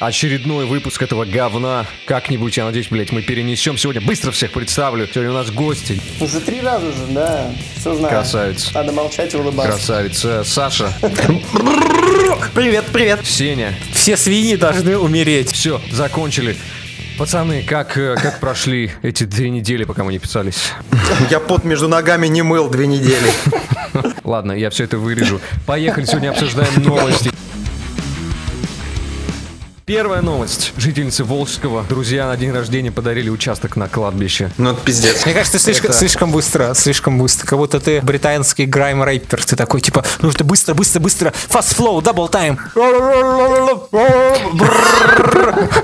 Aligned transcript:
очередной 0.00 0.64
выпуск 0.64 1.02
этого 1.02 1.24
говна. 1.24 1.86
Как-нибудь, 2.06 2.56
я 2.56 2.64
надеюсь, 2.64 2.88
блядь, 2.88 3.12
мы 3.12 3.22
перенесем 3.22 3.78
сегодня. 3.78 4.00
Быстро 4.00 4.32
всех 4.32 4.50
представлю. 4.50 5.06
Сегодня 5.06 5.30
у 5.30 5.34
нас 5.34 5.50
гости. 5.50 6.00
Уже 6.18 6.40
три 6.40 6.60
раза 6.60 6.86
же, 6.86 7.06
да. 7.10 7.52
Все 7.76 7.94
знаю. 7.94 8.14
Красавец. 8.14 8.72
Надо 8.74 8.92
молчать 8.92 9.32
и 9.34 9.36
улыбаться. 9.36 9.72
Красавец. 9.72 10.24
Э, 10.24 10.42
Саша, 10.44 10.92
Привет, 12.54 12.86
привет. 12.92 13.20
Сеня. 13.24 13.74
Все 13.92 14.16
свиньи 14.16 14.56
должны 14.56 14.96
умереть. 14.96 15.52
Все, 15.52 15.80
закончили. 15.92 16.56
Пацаны, 17.18 17.62
как, 17.62 17.98
э, 17.98 18.16
как 18.16 18.40
прошли 18.40 18.92
эти 19.02 19.24
две 19.24 19.50
недели, 19.50 19.84
пока 19.84 20.04
мы 20.04 20.12
не 20.12 20.18
писались? 20.18 20.72
Я 21.30 21.38
пот 21.38 21.64
между 21.64 21.86
ногами 21.86 22.26
не 22.28 22.40
мыл 22.40 22.70
две 22.70 22.86
недели. 22.86 23.26
Ладно, 24.24 24.52
я 24.52 24.70
все 24.70 24.84
это 24.84 24.96
вырежу. 24.96 25.40
Поехали, 25.66 26.06
сегодня 26.06 26.30
обсуждаем 26.30 26.82
новости. 26.82 27.30
Первая 29.90 30.22
новость. 30.22 30.72
Жительницы 30.76 31.24
Волжского 31.24 31.82
друзья 31.88 32.28
на 32.28 32.36
день 32.36 32.52
рождения 32.52 32.92
подарили 32.92 33.28
участок 33.28 33.74
на 33.74 33.88
кладбище. 33.88 34.52
Ну, 34.56 34.70
это 34.70 34.80
пиздец. 34.82 35.24
Мне 35.24 35.34
кажется, 35.34 35.58
слишком, 35.58 35.90
Это- 35.90 35.98
слишком 35.98 36.30
быстро, 36.30 36.74
слишком 36.74 37.18
быстро. 37.18 37.44
Как 37.48 37.58
будто 37.58 37.80
ты 37.80 38.00
британский 38.00 38.66
грайм 38.66 39.02
рэпер. 39.02 39.44
Ты 39.44 39.56
такой, 39.56 39.80
типа, 39.80 40.04
нужно 40.22 40.44
быстро, 40.44 40.74
быстро, 40.74 41.00
быстро. 41.00 41.32
Fast 41.48 41.76
flow, 41.76 42.00
double 42.04 42.30
time. 42.30 42.56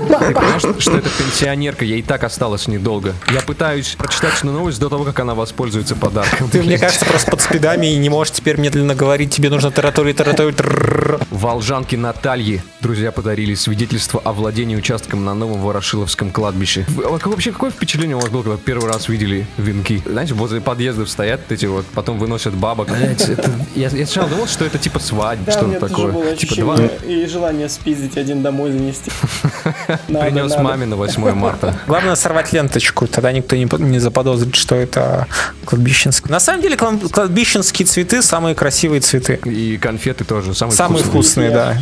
Ты 0.07 0.33
понимаешь, 0.33 0.61
что 0.61 0.97
это 0.97 1.09
пенсионерка, 1.09 1.83
ей 1.83 1.99
и 1.99 2.01
так 2.01 2.23
осталось 2.23 2.69
недолго. 2.69 3.13
Я 3.33 3.41
пытаюсь 3.41 3.95
прочитать 3.97 4.37
эту 4.37 4.47
новость 4.47 4.79
до 4.79 4.87
того, 4.87 5.03
как 5.03 5.19
она 5.19 5.35
воспользуется 5.35 5.97
подарком. 5.97 6.49
Ты, 6.49 6.63
мне 6.63 6.77
кажется, 6.77 7.03
просто 7.05 7.29
под 7.29 7.41
спидами 7.41 7.87
и 7.87 7.97
не 7.97 8.07
можешь 8.07 8.31
теперь 8.31 8.57
медленно 8.57 8.95
говорить. 8.95 9.35
Тебе 9.35 9.49
нужно 9.49 9.69
тараторить, 9.69 10.15
тараторить. 10.15 10.55
трррррр. 10.55 11.19
Волжанке 11.29 11.97
Наталье 11.97 12.63
друзья 12.79 13.11
подарили 13.11 13.53
свидетельство 13.97 14.21
о 14.23 14.31
владении 14.33 14.75
участком 14.75 15.25
на 15.25 15.33
новом 15.33 15.61
Ворошиловском 15.61 16.31
кладбище. 16.31 16.85
Вы- 16.89 17.05
а 17.05 17.27
Вообще, 17.27 17.51
какое 17.51 17.71
впечатление 17.71 18.15
у 18.15 18.19
вас 18.19 18.29
было, 18.29 18.43
когда 18.43 18.57
первый 18.57 18.91
раз 18.91 19.09
видели 19.09 19.47
венки? 19.57 20.01
Знаете, 20.05 20.33
возле 20.35 20.61
подъездов 20.61 21.09
стоят 21.09 21.51
эти 21.51 21.65
вот, 21.65 21.85
потом 21.87 22.19
выносят 22.19 22.53
бабок. 22.53 22.89
Это... 22.91 23.51
Я, 23.75 23.89
я 23.89 24.05
сначала 24.05 24.29
думал, 24.29 24.47
что 24.47 24.65
это 24.65 24.77
типа 24.77 24.99
свадьба, 24.99 25.45
Да, 25.45 25.51
что-то 25.51 25.79
такое. 25.87 26.11
было 26.11 26.35
Типа 26.35 26.55
два... 26.57 26.77
и 27.05 27.25
желание 27.25 27.69
спиздить 27.69 28.17
один 28.17 28.43
домой 28.43 28.71
занести. 28.71 29.11
Надо, 30.07 30.25
Принес 30.25 30.51
надо. 30.51 30.63
маме 30.63 30.85
на 30.85 30.95
8 30.95 31.33
марта. 31.33 31.75
Главное 31.87 32.15
сорвать 32.15 32.53
ленточку, 32.53 33.07
тогда 33.07 33.31
никто 33.31 33.55
не, 33.55 33.65
не 33.79 33.99
заподозрит, 33.99 34.55
что 34.55 34.75
это 34.75 35.27
кладбищенский. 35.65 36.29
На 36.29 36.39
самом 36.39 36.61
деле 36.61 36.75
клад- 36.75 37.09
кладбищенские 37.11 37.85
цветы 37.85 38.21
самые 38.21 38.55
красивые 38.55 39.01
цветы. 39.01 39.39
И 39.45 39.77
конфеты 39.77 40.23
тоже. 40.23 40.53
Самые, 40.53 40.75
Самые 40.75 41.03
вкусные, 41.03 41.49
да. 41.51 41.77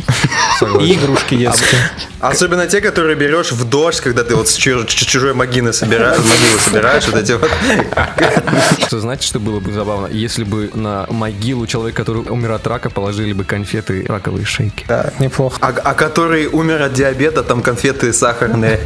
И 0.80 0.94
игрушки 0.94 1.36
детские. 1.36 1.80
Особенно 2.20 2.66
те, 2.66 2.80
которые 2.80 3.16
берешь 3.16 3.52
в 3.52 3.68
дождь, 3.68 4.00
когда 4.00 4.24
ты 4.24 4.34
вот 4.36 4.48
с 4.48 4.54
чужой 4.54 5.34
могилы 5.34 5.72
собираешь, 5.72 6.18
могилы 6.18 6.60
собираешь, 6.60 7.06
вот 7.06 7.16
эти 7.16 7.32
вот. 7.32 7.50
Что 8.86 9.00
знаете, 9.00 9.26
что 9.26 9.40
было 9.40 9.60
бы 9.60 9.72
забавно? 9.72 10.06
Если 10.06 10.44
бы 10.44 10.70
на 10.74 11.06
могилу 11.10 11.66
человека, 11.66 11.98
который 11.98 12.22
умер 12.22 12.52
от 12.52 12.66
рака, 12.66 12.90
положили 12.90 13.32
бы 13.32 13.44
конфеты 13.44 14.00
и 14.02 14.06
раковые 14.06 14.44
шейки. 14.46 14.84
Да, 14.88 15.12
неплохо. 15.18 15.58
А, 15.60 15.68
а 15.84 15.94
который 15.94 16.46
умер 16.46 16.82
от 16.82 16.92
диабета, 16.94 17.42
там 17.42 17.62
конфеты 17.62 18.12
сахарные. 18.12 18.80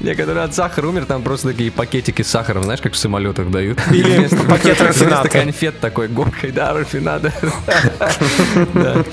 Не, 0.00 0.14
который 0.14 0.44
от 0.44 0.54
сахара 0.54 0.86
умер, 0.86 1.06
там 1.06 1.22
просто 1.22 1.48
такие 1.48 1.70
пакетики 1.70 2.22
с 2.22 2.28
сахаром, 2.28 2.64
знаешь, 2.64 2.80
как 2.80 2.92
в 2.92 2.96
самолетах 2.96 3.50
дают. 3.50 3.78
Или 3.90 4.16
Вместо- 4.16 4.36
пакет 4.36 4.80
рафината. 4.80 5.28
конфет 5.28 5.80
такой 5.80 6.08
горкой, 6.08 6.52
да, 6.52 6.72
рафинада. 6.72 7.32
Да. 8.74 9.04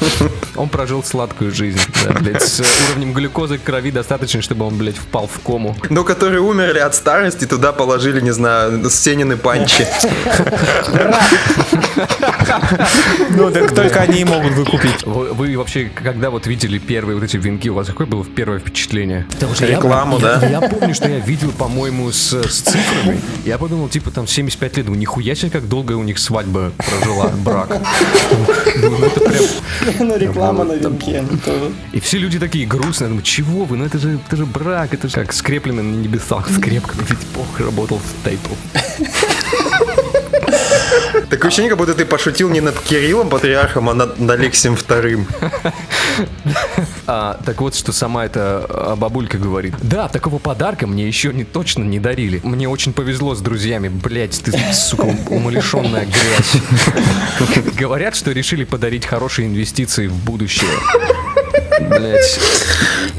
Он 0.56 0.70
прожил 0.70 1.04
сладкую 1.04 1.52
жизнь, 1.54 1.80
да, 2.06 2.14
блядь, 2.20 2.42
уровнем 2.90 3.14
глюкозы 3.14 3.58
в 3.58 3.64
крови 3.64 3.92
достаточно, 3.92 4.42
чтобы 4.42 4.66
он, 4.66 4.78
блядь, 4.78 4.98
впал 4.98 5.28
в 5.28 5.40
кому. 5.40 5.76
Ну, 5.90 6.04
которые 6.04 6.42
умерли 6.42 6.80
от 6.80 6.96
старости, 6.96 7.46
туда 7.46 7.72
положили, 7.72 8.22
не 8.22 8.32
знаю, 8.32 8.90
Сенины 8.90 9.38
панчи. 9.38 9.88
Ну, 13.36 13.52
так 13.52 13.74
только 13.74 14.02
они 14.02 14.22
и 14.22 14.24
могут 14.26 14.54
выкупить. 14.54 15.04
Вы, 15.06 15.58
вообще, 15.58 15.90
когда 15.94 16.30
вот 16.30 16.48
видели 16.48 16.78
первые 16.78 17.16
вот 17.16 17.24
эти 17.24 17.38
венки, 17.38 17.70
у 17.70 17.74
вас 17.74 17.88
какое 17.88 18.08
было 18.08 18.24
первое 18.24 18.60
впечатление? 18.60 19.26
Рекламу, 19.60 20.20
да? 20.20 20.46
Я 20.48 20.62
помню, 20.62 20.94
что 20.94 21.10
я 21.10 21.20
видел, 21.20 21.52
по-моему, 21.52 22.12
с, 22.12 22.42
цифрами. 22.48 23.20
Я 23.46 23.58
подумал, 23.58 23.90
типа, 23.90 24.12
там 24.12 24.28
75 24.28 24.78
лет. 24.78 24.86
Думаю, 24.86 25.00
нихуя 25.00 25.36
себе, 25.36 25.50
как 25.50 25.68
долго 25.68 25.94
у 25.94 26.04
них 26.04 26.20
свадьба 26.20 26.72
прожила, 26.78 27.28
брак. 27.28 27.78
Ну 28.76 28.98
это 29.06 29.20
прям... 29.20 29.44
Ну, 30.00 30.18
реклама 30.18 30.64
на 30.64 30.74
венке. 30.74 31.24
тоже. 31.46 31.72
И 31.92 32.00
все 32.00 32.18
люди 32.18 32.40
такие 32.40 32.63
грустные. 32.66 33.06
Я 33.06 33.10
думаю, 33.10 33.24
чего 33.24 33.66
вы? 33.66 33.78
Ну 33.78 33.86
это 33.86 33.98
же, 33.98 34.20
это 34.26 34.36
же 34.36 34.46
брак, 34.46 34.94
это 34.94 35.08
же 35.08 35.16
как 35.16 35.34
скрепленный 35.34 35.84
на 35.84 35.96
небесах. 35.96 36.50
Скрепка, 36.50 36.96
ведь 37.10 37.20
Бог 37.36 37.60
работал 37.60 38.00
в 38.00 38.24
тейпл. 38.24 38.54
Такое 41.30 41.48
ощущение, 41.48 41.70
как 41.70 41.80
будто 41.80 41.94
ты 41.94 42.06
пошутил 42.06 42.50
не 42.50 42.62
над 42.62 42.80
Кириллом, 42.80 43.30
патриархом, 43.30 43.90
а 43.90 43.94
над 43.94 44.30
Алексием 44.30 44.76
вторым. 44.76 45.28
А, 47.06 47.38
так 47.44 47.60
вот, 47.60 47.76
что 47.76 47.92
сама 47.92 48.26
эта 48.26 48.66
а, 48.70 48.96
бабулька 48.96 49.38
говорит. 49.38 49.76
Да, 49.82 50.08
такого 50.08 50.40
подарка 50.40 50.88
мне 50.88 51.06
еще 51.06 51.34
не 51.34 51.44
точно 51.44 51.84
не 51.84 52.00
дарили. 52.00 52.40
Мне 52.44 52.70
очень 52.70 52.94
повезло 52.94 53.36
с 53.36 53.42
друзьями. 53.42 53.90
Блять, 53.90 54.42
ты, 54.42 54.54
сука, 54.74 55.14
умалишенная 55.30 56.06
грязь. 56.06 57.74
Говорят, 57.78 58.16
что 58.16 58.32
решили 58.32 58.64
подарить 58.64 59.06
хорошие 59.06 59.50
инвестиции 59.50 60.08
в 60.08 60.16
будущее. 60.24 60.70
Блять. 62.00 62.40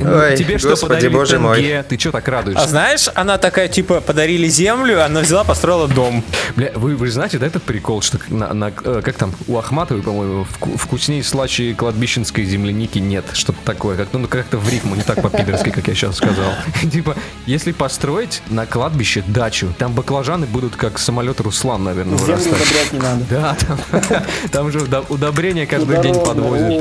Ой, 0.00 0.36
Тебе 0.36 0.58
что 0.58 0.70
господи, 0.70 0.88
подарили 0.94 1.14
боже 1.14 1.38
мой. 1.38 1.56
тенге? 1.56 1.82
Ты 1.88 1.98
что 1.98 2.12
так 2.12 2.26
А 2.28 2.30
радуешься? 2.30 2.68
знаешь, 2.68 3.08
она 3.14 3.38
такая, 3.38 3.68
типа, 3.68 4.00
подарили 4.00 4.48
землю, 4.48 5.04
она 5.04 5.20
взяла, 5.20 5.44
построила 5.44 5.88
дом. 5.88 6.22
Бля, 6.56 6.72
вы, 6.74 6.96
вы 6.96 7.10
знаете, 7.10 7.38
да, 7.38 7.46
этот 7.46 7.62
прикол, 7.62 8.02
что 8.02 8.18
на, 8.28 8.52
на, 8.52 8.72
э, 8.84 9.00
как 9.04 9.16
там, 9.16 9.32
у 9.46 9.56
Ахматовой, 9.56 10.02
по-моему, 10.02 10.44
вку- 10.58 10.76
вкуснее 10.76 11.22
слаще 11.22 11.74
кладбищенской 11.74 12.44
земляники 12.44 12.98
нет. 12.98 13.24
Что-то 13.32 13.58
такое. 13.64 13.96
Как, 13.96 14.08
ну, 14.12 14.26
как-то 14.26 14.58
в 14.58 14.68
рифму, 14.68 14.94
не 14.96 15.02
так 15.02 15.22
по-пидорски, 15.22 15.70
как 15.70 15.86
я 15.88 15.94
сейчас 15.94 16.16
сказал. 16.16 16.52
Типа, 16.92 17.14
если 17.46 17.72
построить 17.72 18.42
на 18.50 18.66
кладбище 18.66 19.22
дачу, 19.26 19.72
там 19.78 19.92
баклажаны 19.92 20.46
будут 20.46 20.76
как 20.76 20.98
самолет 20.98 21.40
Руслан, 21.40 21.84
наверное, 21.84 22.18
Землю 22.18 22.34
вырастать. 22.34 22.52
удобрять 22.52 22.92
не 22.92 22.98
надо. 22.98 23.24
Да, 23.30 23.56
там, 23.66 24.24
там 24.50 24.72
же 24.72 24.78
удо- 24.80 25.04
удобрения 25.08 25.66
каждый 25.66 26.02
день 26.02 26.14
подвозят. 26.14 26.72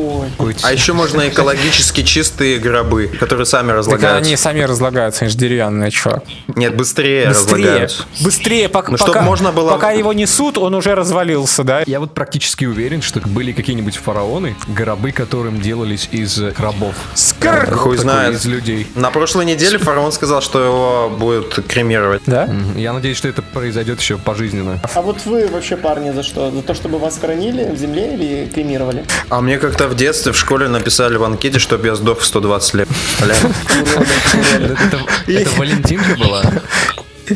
А 0.63 0.73
еще 0.73 0.93
можно 0.93 1.27
экологически 1.29 1.82
чистые 1.91 2.59
гробы, 2.59 3.07
которые 3.19 3.45
сами 3.45 3.67
Так 3.69 3.77
разлагаются. 3.77 4.17
они 4.27 4.37
сами 4.37 4.61
разлагаются, 4.61 5.25
они 5.25 5.31
же 5.31 5.37
деревянные, 5.37 5.91
чувак. 5.91 6.23
Нет, 6.55 6.75
быстрее, 6.75 7.27
Быстрее, 7.27 7.55
разлагаются. 7.55 8.03
быстрее, 8.21 8.67
пок- 8.67 8.85
Ну, 8.89 8.97
пока, 8.97 9.21
можно 9.21 9.51
было- 9.51 9.71
пока 9.71 9.91
его 9.91 10.13
несут, 10.13 10.57
он 10.57 10.73
уже 10.75 10.95
развалился, 10.95 11.63
да? 11.63 11.83
Я 11.85 11.99
вот 11.99 12.13
практически 12.13 12.65
уверен, 12.65 13.01
что 13.01 13.19
были 13.21 13.51
какие-нибудь 13.51 13.97
фараоны, 13.97 14.55
гробы 14.67 15.11
которым 15.11 15.59
делались 15.59 16.07
из 16.11 16.39
рабов. 16.57 16.95
Скр! 17.15 17.65
Гроб 17.67 17.79
Хуй 17.79 17.97
знает. 17.97 18.35
Из 18.35 18.45
людей. 18.45 18.87
На 18.95 19.11
прошлой 19.11 19.45
неделе 19.45 19.77
фараон 19.77 20.11
сказал, 20.11 20.41
что 20.41 20.63
его 20.63 21.09
будут 21.17 21.59
кремировать. 21.67 22.21
Да? 22.25 22.47
Я 22.75 22.93
надеюсь, 22.93 23.17
что 23.17 23.27
это 23.27 23.41
произойдет 23.41 23.99
еще 23.99 24.17
пожизненно. 24.17 24.79
А 24.93 25.01
вот 25.01 25.17
вы 25.25 25.47
вообще, 25.47 25.77
парни, 25.77 26.11
за 26.11 26.23
что? 26.23 26.51
За 26.51 26.61
то, 26.61 26.73
чтобы 26.73 26.99
вас 26.99 27.17
хранили 27.19 27.71
в 27.71 27.77
земле 27.77 28.13
или 28.13 28.45
кремировали? 28.53 29.03
А 29.29 29.41
мне 29.41 29.57
как-то 29.57 29.87
в 29.87 29.95
детстве 29.95 30.31
в 30.31 30.37
школе 30.37 30.67
написали 30.67 31.17
в 31.17 31.23
анкете, 31.23 31.59
чтобы 31.73 31.87
я 31.87 31.95
сдох 31.95 32.19
в 32.19 32.25
120 32.25 32.73
лет. 32.75 32.87
Это 35.27 35.49
Валентинка 35.57 36.15
была? 36.15 36.43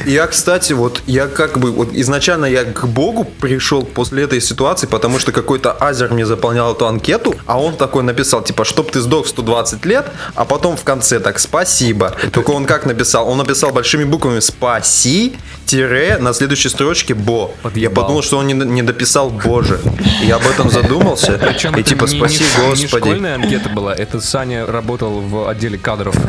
Я, 0.06 0.28
кстати, 0.28 0.74
вот 0.74 1.02
я 1.08 1.28
как 1.28 1.58
бы 1.60 1.72
вот 1.72 1.90
изначально 1.94 2.46
я 2.46 2.64
к 2.66 2.86
Богу 2.88 3.24
пришел 3.24 3.84
после 3.84 4.24
этой 4.24 4.42
ситуации, 4.42 4.88
потому 4.88 5.20
что 5.20 5.32
какой-то 5.32 5.72
азер 5.72 6.12
мне 6.14 6.26
заполнял 6.26 6.74
эту 6.74 6.88
анкету, 6.88 7.36
а 7.46 7.60
он 7.60 7.76
такой 7.76 8.04
написал, 8.04 8.44
типа, 8.44 8.66
чтоб 8.66 8.92
ты 8.92 9.00
сдох 9.02 9.26
в 9.26 9.30
120 9.30 9.86
лет, 9.86 10.08
а 10.36 10.46
потом 10.46 10.76
в 10.78 10.84
конце 10.84 11.20
так, 11.20 11.40
спасибо. 11.40 12.16
Только 12.32 12.52
он 12.52 12.66
как 12.66 12.86
написал? 12.86 13.28
Он 13.30 13.38
написал 13.38 13.72
большими 13.72 14.04
буквами 14.04 14.40
спаси, 14.40 15.36
тире, 15.66 16.18
на 16.20 16.34
следующей 16.34 16.70
строчке 16.70 17.14
бо. 17.14 17.52
Я 17.56 17.62
Подъебал. 17.64 18.04
подумал, 18.04 18.24
что 18.24 18.38
он 18.38 18.48
не, 18.48 18.54
не 18.54 18.82
дописал 18.82 19.30
боже. 19.30 19.80
Я 20.24 20.36
об 20.38 20.48
этом 20.48 20.70
задумался. 20.70 21.40
Причем 21.42 21.76
и 21.76 21.82
это 21.82 21.90
типа, 21.90 22.06
не, 22.06 22.18
спаси 22.18 22.44
не- 22.44 22.64
не 22.66 22.70
Господи. 22.70 22.88
школьная 23.04 23.36
анкета 23.36 23.70
была, 23.70 23.94
это 23.94 24.20
Саня 24.22 24.66
работал 24.66 25.20
в 25.22 25.50
отделе 25.50 25.78
кадров. 25.78 26.16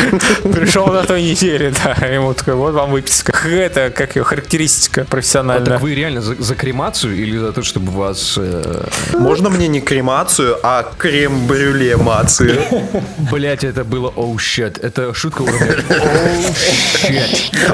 Пришел 0.52 0.86
на 0.86 1.02
той 1.04 1.22
неделе, 1.22 1.72
да, 1.84 2.06
ему 2.06 2.34
такой, 2.34 2.54
вот 2.54 2.74
вам 2.74 2.90
выписка. 2.90 3.32
Это, 3.48 3.90
как 3.90 4.16
ее, 4.16 4.24
характеристика 4.24 5.04
профессиональная. 5.04 5.66
так 5.66 5.80
вы 5.80 5.94
реально 5.94 6.20
за, 6.22 6.34
за 6.34 6.54
кремацию 6.54 7.16
или 7.16 7.36
за 7.38 7.52
то, 7.52 7.62
чтобы 7.62 7.92
вас... 7.92 8.34
э, 8.38 8.84
Можно 9.14 9.50
мне 9.50 9.68
не 9.68 9.80
кремацию, 9.80 10.58
а 10.62 10.90
крем-брюле 10.98 11.96
мацию? 11.96 12.60
Блять, 13.30 13.64
это 13.64 13.84
было 13.84 14.08
оу 14.08 14.38
щет. 14.38 14.78
Это 14.82 15.12
шутка 15.14 15.42
уровня 15.42 15.76
оу 15.88 16.52
щет. 16.98 17.30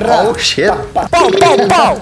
Оу, 0.08 0.38
щет. 0.38 0.74
Пау, 0.92 1.30
пау, 1.30 1.68
пау! 1.68 2.00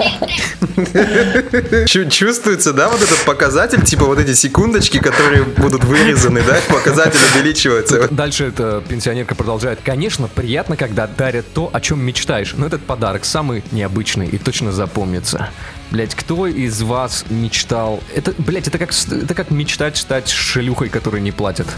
Чу- 1.87 2.09
Чувствуется, 2.11 2.73
да, 2.73 2.89
вот 2.89 3.03
этот 3.03 3.19
показатель, 3.25 3.83
типа 3.83 4.05
вот 4.05 4.19
эти 4.19 4.35
секундочки, 4.35 4.99
которые 4.99 5.43
будут 5.45 5.85
вырезаны, 5.85 6.43
да, 6.47 6.57
показатель 6.69 7.19
увеличивается. 7.35 8.09
Дальше 8.11 8.45
эта 8.47 8.83
пенсионерка 8.89 9.35
продолжает. 9.35 9.81
Конечно, 9.85 10.14
приятно, 10.29 10.77
когда 10.77 11.07
дарят 11.07 11.47
то, 11.53 11.71
о 11.73 11.81
чем 11.81 12.01
мечтаешь, 12.01 12.55
но 12.55 12.67
этот 12.67 12.83
подарок 12.85 13.25
самый 13.25 13.63
необычный 13.73 14.27
и 14.29 14.39
точно 14.39 14.73
запомнится. 14.73 15.51
Блять, 15.95 16.17
кто 16.17 16.49
из 16.49 16.83
вас 16.83 17.25
мечтал? 17.31 18.01
Это, 18.17 18.35
блять, 18.39 18.67
это 18.67 18.79
как, 18.79 18.91
это 18.91 19.33
как 19.33 19.53
мечтать 19.53 19.97
стать 19.97 20.29
шлюхой, 20.29 20.89
которой 20.89 21.21
не 21.21 21.31
платят. 21.31 21.69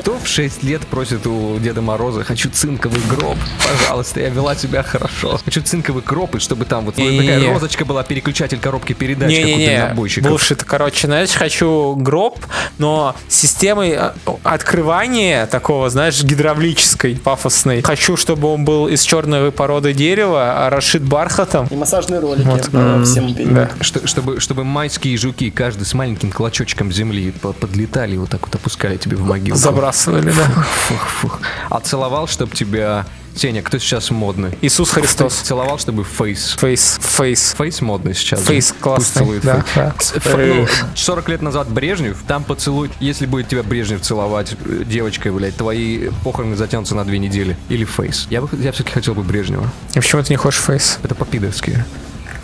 Кто 0.00 0.18
в 0.22 0.28
6 0.28 0.62
лет 0.64 0.82
просит 0.82 1.26
у 1.26 1.58
Деда 1.58 1.80
Мороза, 1.80 2.24
хочу 2.24 2.50
цинковый 2.50 3.00
гроб, 3.08 3.38
пожалуйста, 3.66 4.20
я 4.20 4.28
вела 4.28 4.54
себя 4.54 4.82
хорошо. 4.82 5.40
Хочу 5.42 5.62
цинковый 5.62 6.02
гроб, 6.02 6.34
и 6.34 6.40
чтобы 6.40 6.66
там 6.66 6.84
вот 6.84 6.98
Не-не-не. 6.98 7.26
такая 7.26 7.54
розочка 7.54 7.86
была, 7.86 8.02
переключатель 8.02 8.58
коробки 8.58 8.92
передач, 8.92 9.34
как 9.34 9.44
у 9.44 9.46
Не-не-не, 9.46 9.78
дальнобойщиков. 9.78 10.28
булшит. 10.30 10.62
Короче, 10.62 11.06
знаешь, 11.06 11.30
хочу 11.30 11.94
гроб, 11.96 12.40
но 12.76 13.16
с 13.28 13.34
системой 13.34 13.92
э, 13.92 14.10
открывания 14.42 15.46
такого, 15.46 15.88
знаешь, 15.88 16.22
гидравлической, 16.22 17.16
пафосной. 17.16 17.80
Хочу, 17.80 18.18
чтобы 18.18 18.48
он 18.52 18.66
был 18.66 18.88
из 18.88 19.00
черной 19.00 19.50
породы 19.52 19.94
дерева, 19.94 20.66
а 20.66 20.68
расшит 20.68 21.02
бархатом. 21.02 21.66
И 21.68 21.76
массажные 21.76 22.20
ролики 22.20 22.46
Вот. 22.46 23.06
всем. 23.06 23.53
Да. 23.54 23.70
Что- 23.80 24.06
чтобы, 24.06 24.40
чтобы 24.40 24.64
майские 24.64 25.16
жуки, 25.16 25.50
каждый 25.50 25.84
с 25.84 25.94
маленьким 25.94 26.30
клочочком 26.32 26.92
земли, 26.92 27.32
по- 27.32 27.52
подлетали 27.52 28.14
и 28.14 28.18
вот 28.18 28.30
так 28.30 28.44
вот 28.46 28.54
опускали 28.54 28.96
тебе 28.96 29.16
в 29.16 29.22
могилу. 29.26 29.56
Забрасывали, 29.56 30.30
да. 30.32 30.44
Фух, 30.44 31.06
фух. 31.08 31.40
А 31.70 31.80
целовал, 31.80 32.26
чтобы 32.28 32.54
тебя... 32.54 33.06
Сеня, 33.36 33.62
кто 33.62 33.78
сейчас 33.78 34.12
модный? 34.12 34.56
Иисус 34.60 34.90
Христос. 34.90 35.34
Целовал, 35.34 35.76
чтобы 35.80 36.04
Face. 36.04 36.54
Face. 36.56 37.00
Face. 37.02 37.52
Face 37.58 37.80
модный 37.80 38.14
сейчас. 38.14 38.42
Face 38.42 38.68
да? 38.70 38.76
классный, 38.80 39.40
да, 39.40 39.60
Face. 39.62 40.14
да. 40.24 40.36
Ну, 40.36 40.68
40 40.94 41.28
лет 41.30 41.42
назад 41.42 41.68
Брежнев, 41.68 42.18
там 42.28 42.44
поцелуй, 42.44 42.92
если 43.00 43.26
будет 43.26 43.48
тебя 43.48 43.64
Брежнев 43.64 44.02
целовать, 44.02 44.54
э, 44.64 44.84
девочкой, 44.86 45.32
блядь, 45.32 45.56
твои 45.56 46.10
похороны 46.22 46.54
затянутся 46.54 46.94
на 46.94 47.04
две 47.04 47.18
недели. 47.18 47.56
Или 47.68 47.84
Face. 47.84 48.28
Я, 48.30 48.40
бы, 48.40 48.48
я 48.56 48.70
все-таки 48.70 48.94
хотел 48.94 49.14
бы 49.14 49.24
Брежнева. 49.24 49.68
И 49.94 49.98
почему 49.98 50.22
ты 50.22 50.32
не 50.32 50.36
хочешь 50.36 50.60
фейс? 50.60 51.00
Это 51.02 51.16
по-пидорски. 51.16 51.84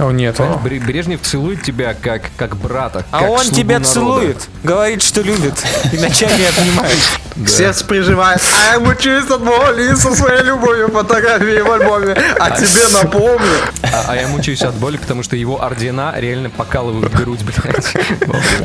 О, 0.00 0.10
нет. 0.10 0.40
О. 0.40 0.58
Бре- 0.64 0.80
Брежнев 0.80 1.20
целует 1.22 1.62
тебя 1.62 1.94
как, 1.94 2.22
как 2.36 2.56
брата. 2.56 3.04
А 3.10 3.20
как 3.20 3.30
он 3.30 3.44
тебя 3.44 3.78
народа. 3.78 3.92
целует, 3.92 4.48
говорит, 4.64 5.02
что 5.02 5.20
любит, 5.20 5.54
и 5.92 5.98
ночами 5.98 6.48
обнимает. 6.48 7.20
Сердце 7.48 7.84
приживает, 7.86 8.40
а 8.42 8.74
я 8.74 8.80
мучаюсь 8.80 9.30
от 9.30 9.42
боли 9.42 9.94
со 9.94 10.14
своей 10.14 10.42
любовью 10.42 10.88
фотографии 10.88 11.60
в 11.60 11.70
альбоме, 11.70 12.14
а 12.38 12.50
тебе 12.50 12.88
напомню. 13.02 13.48
А, 13.82 14.04
а 14.08 14.16
я 14.16 14.28
мучаюсь 14.28 14.62
от 14.62 14.74
боли, 14.74 14.96
потому 14.98 15.22
что 15.22 15.36
его 15.36 15.62
ордена 15.62 16.12
реально 16.16 16.50
покалывают 16.50 17.12
грудь, 17.14 17.40
блядь. 17.42 17.94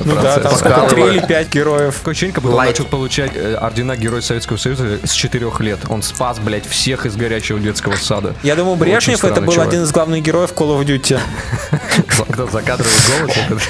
Ну 0.03 0.15
да, 0.21 0.39
там 0.39 0.55
сколько, 0.55 0.87
три 0.89 1.03
или 1.03 1.19
пять 1.25 1.53
героев. 1.53 1.95
Такое 1.99 2.11
ощущение, 2.11 2.33
как 2.33 2.43
будто 2.43 2.55
он 2.57 2.65
начал 2.65 2.85
получать 2.85 3.31
э, 3.35 3.55
ордена 3.55 3.95
Героя 3.95 4.21
Советского 4.21 4.57
Союза 4.57 4.99
с 5.03 5.11
4 5.11 5.47
лет. 5.59 5.79
Он 5.87 6.01
спас, 6.01 6.39
блядь, 6.39 6.67
всех 6.67 7.05
из 7.05 7.15
горячего 7.15 7.59
детского 7.59 7.95
сада. 7.95 8.35
Я 8.43 8.55
думаю, 8.55 8.75
Брежнев 8.75 9.23
это 9.23 9.41
был 9.41 9.59
один 9.61 9.83
из 9.83 9.91
главных 9.91 10.21
героев 10.21 10.51
Call 10.53 10.77
of 10.79 10.85
Duty. 10.85 11.19
Когда 12.07 12.45
закадровый 12.45 12.93
голос 13.19 13.63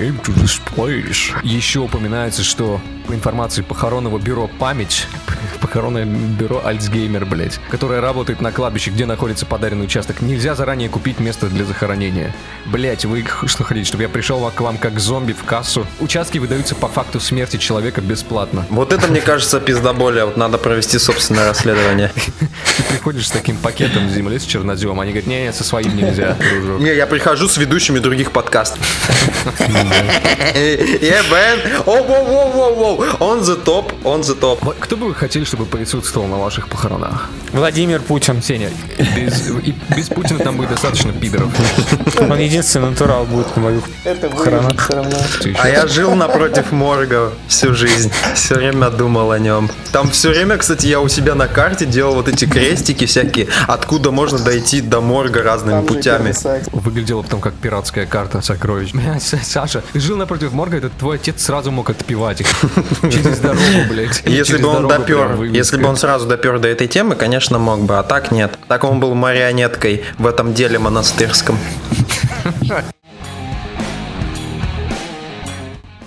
came 0.00 0.20
to 0.22 0.34
this 0.34 0.60
place. 0.74 1.30
Еще 1.42 1.80
упоминается, 1.80 2.42
что 2.42 2.80
по 3.10 3.14
информации 3.14 3.62
похоронного 3.62 4.20
бюро 4.20 4.48
«Память», 4.60 5.08
похоронное 5.60 6.04
бюро 6.04 6.62
«Альцгеймер», 6.64 7.26
блядь, 7.26 7.58
которое 7.68 8.00
работает 8.00 8.40
на 8.40 8.52
кладбище, 8.52 8.92
где 8.92 9.04
находится 9.04 9.46
подаренный 9.46 9.86
участок, 9.86 10.20
нельзя 10.20 10.54
заранее 10.54 10.88
купить 10.88 11.18
место 11.18 11.48
для 11.48 11.64
захоронения. 11.64 12.32
Блять, 12.66 13.04
вы 13.04 13.24
что 13.46 13.64
хотите, 13.64 13.88
чтобы 13.88 14.04
я 14.04 14.08
пришел 14.08 14.48
к 14.54 14.60
вам 14.60 14.78
как 14.78 15.00
зомби 15.00 15.32
в 15.32 15.42
кассу? 15.42 15.88
Участки 15.98 16.38
выдаются 16.38 16.76
по 16.76 16.86
факту 16.86 17.18
смерти 17.18 17.56
человека 17.56 18.00
бесплатно. 18.00 18.64
Вот 18.70 18.92
это, 18.92 19.08
мне 19.08 19.20
кажется, 19.20 19.58
пиздоболее. 19.58 20.26
Вот 20.26 20.36
надо 20.36 20.58
провести 20.58 21.00
собственное 21.00 21.46
расследование. 21.46 22.12
Ты 22.76 22.82
приходишь 22.90 23.26
с 23.26 23.30
таким 23.32 23.56
пакетом 23.56 24.08
земли 24.08 24.38
с 24.38 24.44
черноземом, 24.44 25.00
они 25.00 25.10
говорят, 25.10 25.26
не, 25.26 25.52
со 25.52 25.64
своим 25.64 25.96
нельзя, 25.96 26.36
дружок. 26.38 26.80
Не, 26.80 26.94
я 26.94 27.08
прихожу 27.08 27.48
с 27.48 27.56
ведущими 27.56 27.98
других 27.98 28.30
подкастов. 28.30 28.80
Yeah, 30.54 31.24
man. 31.28 31.82
О, 31.86 32.02
воу, 32.04 32.24
воу, 32.24 32.50
воу, 32.52 32.74
воу. 32.74 32.99
The 33.00 33.56
top, 33.64 33.92
on 34.04 34.20
the 34.20 34.38
top. 34.38 34.58
Вот 34.60 34.76
Кто 34.78 34.96
бы 34.96 35.06
вы 35.08 35.14
хотели, 35.14 35.44
чтобы 35.44 35.64
присутствовал 35.64 36.28
на 36.28 36.36
ваших 36.36 36.68
похоронах? 36.68 37.30
Владимир 37.52 38.00
Путин. 38.00 38.42
Сеня, 38.42 38.70
без, 39.16 39.48
и 39.48 39.74
без 39.96 40.08
Путина 40.08 40.38
там 40.40 40.56
будет 40.56 40.70
достаточно 40.70 41.12
пидоров. 41.12 41.48
Он 42.20 42.38
единственный 42.38 42.90
натурал 42.90 43.24
будет 43.24 43.56
на 43.56 43.62
моих 43.62 43.82
Это 44.04 44.28
похоронах. 44.28 44.90
А 45.58 45.68
я 45.68 45.86
жил 45.86 46.14
напротив 46.14 46.72
морга 46.72 47.32
всю 47.48 47.74
жизнь. 47.74 48.12
Все 48.34 48.56
время 48.56 48.90
думал 48.90 49.32
о 49.32 49.38
нем. 49.38 49.70
Там 49.92 50.10
все 50.10 50.28
время, 50.28 50.58
кстати, 50.58 50.86
я 50.86 51.00
у 51.00 51.08
себя 51.08 51.34
на 51.34 51.48
карте 51.48 51.86
делал 51.86 52.14
вот 52.14 52.28
эти 52.28 52.44
крестики 52.44 53.06
всякие, 53.06 53.48
откуда 53.66 54.10
можно 54.10 54.38
дойти 54.38 54.82
до 54.82 55.00
морга 55.00 55.42
разными 55.42 55.86
путями. 55.86 56.34
Выглядело 56.72 57.22
потом 57.22 57.40
как 57.40 57.54
пиратская 57.54 58.04
карта 58.04 58.42
сокровищ. 58.42 58.92
Саша, 59.42 59.82
жил 59.94 60.16
напротив 60.18 60.52
морга, 60.52 60.76
этот 60.76 60.92
твой 60.92 61.16
отец 61.16 61.42
сразу 61.42 61.70
мог 61.70 61.88
отпевать 61.88 62.42
их. 62.42 62.48
Через 63.02 63.38
дорогу, 63.38 63.88
блядь. 63.88 64.22
Если 64.26 64.58
бы 64.58 64.68
он 64.68 64.88
допер, 64.88 65.42
если 65.42 65.76
бы 65.76 65.88
он 65.88 65.96
сразу 65.96 66.26
допер 66.26 66.58
до 66.58 66.68
этой 66.68 66.86
темы, 66.86 67.14
конечно, 67.14 67.58
мог 67.58 67.80
бы, 67.82 67.98
а 67.98 68.02
так 68.02 68.30
нет. 68.30 68.58
Так 68.68 68.84
он 68.84 69.00
был 69.00 69.14
марионеткой 69.14 70.04
в 70.18 70.26
этом 70.26 70.54
деле 70.54 70.78
монастырском. 70.78 71.58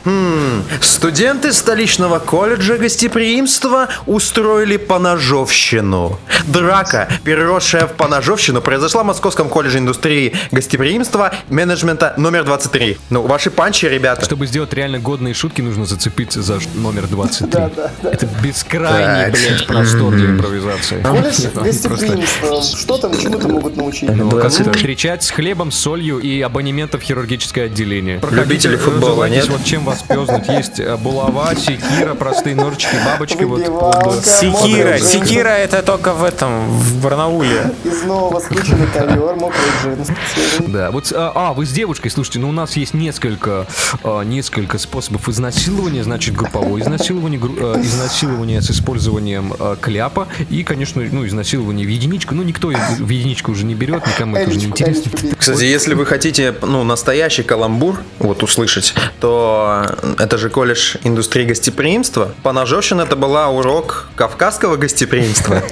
Хм, 0.05 0.63
Студенты 0.81 1.53
столичного 1.53 2.19
колледжа 2.19 2.77
гостеприимства 2.77 3.87
устроили 4.05 4.77
поножовщину. 4.77 6.19
Драка, 6.47 7.07
переросшая 7.23 7.87
в 7.87 7.93
поножовщину, 7.93 8.61
произошла 8.61 9.03
в 9.03 9.05
Московском 9.05 9.47
колледже 9.47 9.77
индустрии 9.77 10.33
гостеприимства 10.51 11.33
менеджмента 11.49 12.13
номер 12.17 12.43
23. 12.43 12.97
Ну, 13.09 13.21
ваши 13.21 13.49
панчи, 13.49 13.85
ребята. 13.85 14.25
Чтобы 14.25 14.47
сделать 14.47 14.73
реально 14.73 14.99
годные 14.99 15.33
шутки, 15.33 15.61
нужно 15.61 15.85
зацепиться 15.85 16.41
за 16.41 16.59
номер 16.75 17.07
23. 17.07 17.47
Да, 17.49 17.71
да, 17.75 17.91
да. 18.01 18.11
Это 18.11 18.27
бескрайний, 18.43 19.31
блядь, 19.31 19.67
простор 19.67 20.13
для 20.13 20.31
импровизации. 20.31 21.01
Колледж 21.01 21.47
гостеприимства. 21.55 22.61
Что 22.61 22.97
там, 22.97 23.17
чему-то 23.17 23.47
могут 23.47 23.77
научить? 23.77 24.09
Ну, 24.09 24.37
это? 24.37 24.49
Встречать 24.49 25.23
с 25.23 25.31
хлебом, 25.31 25.71
солью 25.71 26.19
и 26.19 26.41
абонементом 26.41 26.99
в 26.99 27.03
хирургическое 27.03 27.65
отделение. 27.65 28.21
Любители 28.31 28.75
футбола, 28.75 29.29
нет? 29.29 29.47
Вот 29.47 29.63
чем 29.63 29.83
вас 29.93 30.03
пёзнуть. 30.03 30.47
Есть 30.47 30.79
э, 30.79 30.97
булава, 30.97 31.55
секира, 31.55 32.13
простые 32.15 32.55
ножички, 32.55 32.95
бабочки. 33.05 33.43
Вот, 33.43 33.59
Выбивалка. 33.59 34.21
Секира. 34.21 34.97
Секира 34.97 35.49
это 35.49 35.81
только 35.83 36.13
в 36.13 36.23
этом, 36.23 36.67
в 36.69 37.01
Барнауле. 37.01 37.71
И 37.83 37.89
снова 37.89 38.39
скрученный 38.39 38.87
ковер, 38.87 39.35
мокрый 39.35 39.61
джин. 39.83 40.71
Да, 40.71 40.91
вот, 40.91 41.11
а, 41.15 41.31
а, 41.35 41.53
вы 41.53 41.65
с 41.65 41.71
девушкой, 41.71 42.09
слушайте, 42.09 42.39
ну 42.39 42.49
у 42.49 42.51
нас 42.51 42.75
есть 42.75 42.93
несколько, 42.93 43.67
а, 44.03 44.23
несколько 44.23 44.77
способов 44.77 45.29
изнасилования, 45.29 46.03
значит, 46.03 46.35
групповое 46.35 46.83
изнасилование, 46.83 47.39
гру- 47.39 47.55
э, 47.75 47.81
изнасилование 47.81 48.61
с 48.61 48.71
использованием 48.71 49.53
э, 49.59 49.75
кляпа 49.79 50.27
и, 50.49 50.63
конечно, 50.63 51.01
ну, 51.11 51.25
изнасилование 51.27 51.85
в 51.85 51.89
единичку, 51.89 52.35
ну, 52.35 52.43
никто 52.43 52.69
в 52.69 53.09
единичку 53.09 53.51
уже 53.51 53.65
не 53.65 53.75
берет, 53.75 54.05
никому 54.07 54.35
это 54.35 54.49
уже 54.49 54.59
не 54.59 54.65
интересно. 54.65 55.11
Кстати, 55.37 55.63
если 55.63 55.93
вы 55.93 56.05
хотите, 56.05 56.55
ну, 56.61 56.83
настоящий 56.83 57.43
каламбур, 57.43 57.99
вот, 58.19 58.43
услышать, 58.43 58.93
то 59.19 59.82
это 60.17 60.37
же 60.37 60.49
колледж 60.49 60.97
индустрии 61.03 61.45
гостеприимства. 61.45 62.33
Поножовщина 62.43 63.01
это 63.01 63.15
была 63.15 63.49
урок 63.49 64.07
кавказского 64.15 64.75
гостеприимства. 64.75 65.63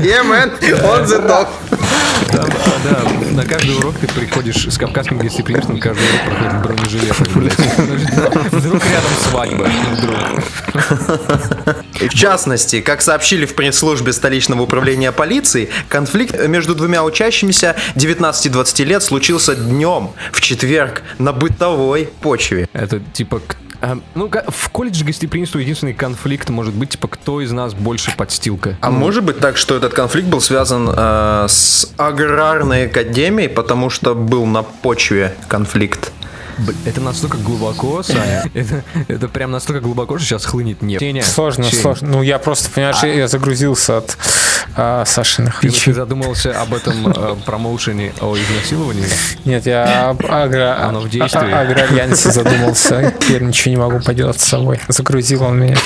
Yeah, 0.00 0.24
man, 0.24 0.58
on 0.60 1.06
the 1.06 1.26
top. 1.26 1.48
Да, 2.32 2.46
да, 2.84 3.02
на 3.32 3.44
каждый 3.44 3.76
урок 3.76 3.94
ты 4.00 4.06
приходишь 4.06 4.66
с 4.68 4.78
кавказским 4.78 5.18
гостеприимством, 5.18 5.80
каждый 5.80 6.06
урок 6.08 6.20
проходит 6.24 6.52
в 6.52 6.62
бронежилетах, 6.62 7.28
блядь. 7.34 8.52
Вдруг 8.52 8.82
рядом 8.84 9.12
свадьба, 9.28 9.68
вдруг. 9.92 10.16
И 12.00 12.08
В 12.08 12.14
частности, 12.14 12.80
как 12.80 13.02
сообщили 13.02 13.46
в 13.46 13.54
пресс-службе 13.54 14.12
столичного 14.12 14.62
управления 14.62 15.12
полиции, 15.12 15.68
конфликт 15.88 16.38
между 16.48 16.74
двумя 16.74 17.04
учащимися 17.04 17.76
19 17.94 18.46
и 18.46 18.48
20 18.48 18.80
лет 18.80 19.02
случился 19.02 19.54
днем, 19.54 20.10
в 20.32 20.40
четверг, 20.40 21.02
на 21.18 21.32
бытовой 21.32 21.99
почве. 22.06 22.68
Это 22.72 23.00
типа 23.00 23.40
к- 23.40 23.56
А, 23.82 23.98
ну, 24.14 24.30
в 24.48 24.68
колледже 24.70 25.04
гостеприимства 25.06 25.58
единственный 25.58 25.94
конфликт 25.94 26.50
может 26.50 26.74
быть, 26.74 26.90
типа, 26.90 27.08
кто 27.08 27.40
из 27.40 27.50
нас 27.50 27.72
больше 27.72 28.14
подстилка. 28.14 28.76
А 28.82 28.90
может 28.90 29.24
быть 29.24 29.38
так, 29.38 29.56
что 29.56 29.74
этот 29.74 29.94
конфликт 29.94 30.28
был 30.28 30.40
связан 30.42 30.90
э, 30.94 31.46
с 31.48 31.90
аграрной 31.96 32.86
академией, 32.86 33.48
потому 33.48 33.88
что 33.88 34.14
был 34.14 34.44
на 34.44 34.62
почве 34.62 35.34
конфликт? 35.48 36.12
Это 36.84 37.00
настолько 37.00 37.38
глубоко, 37.38 38.02
Саня. 38.02 38.44
Это, 38.54 38.84
это 39.08 39.28
прям 39.28 39.50
настолько 39.50 39.80
глубоко, 39.80 40.18
что 40.18 40.26
сейчас 40.26 40.44
хлынет 40.44 40.82
нефть. 40.82 41.26
Сложно, 41.26 41.64
Сеня, 41.64 41.80
сложно. 41.80 42.08
Ну, 42.08 42.22
я 42.22 42.38
просто, 42.38 42.68
понимаешь, 42.68 43.02
я 43.02 43.28
загрузился 43.28 43.96
от 43.96 44.18
а, 44.76 45.04
Сашиных 45.04 45.60
Ты, 45.60 45.70
ты 45.70 45.92
задумался 45.92 46.60
об 46.60 46.72
этом 46.74 47.08
э, 47.08 47.36
промоушене 47.44 48.12
о 48.20 48.36
изнасиловании? 48.36 49.04
Нет, 49.44 49.66
я 49.66 50.08
об 50.10 50.24
агро... 50.26 50.76
Оно 50.82 51.00
в 51.00 51.08
действии. 51.10 51.50
о- 51.52 51.58
о 51.58 51.60
агроальянсе 51.62 52.30
задумался. 52.30 53.12
Теперь 53.20 53.42
ничего 53.42 53.70
не 53.70 53.76
могу 53.80 54.00
поделать 54.00 54.40
с 54.40 54.44
собой. 54.44 54.80
Загрузил 54.88 55.42
он 55.44 55.60
меня. 55.60 55.76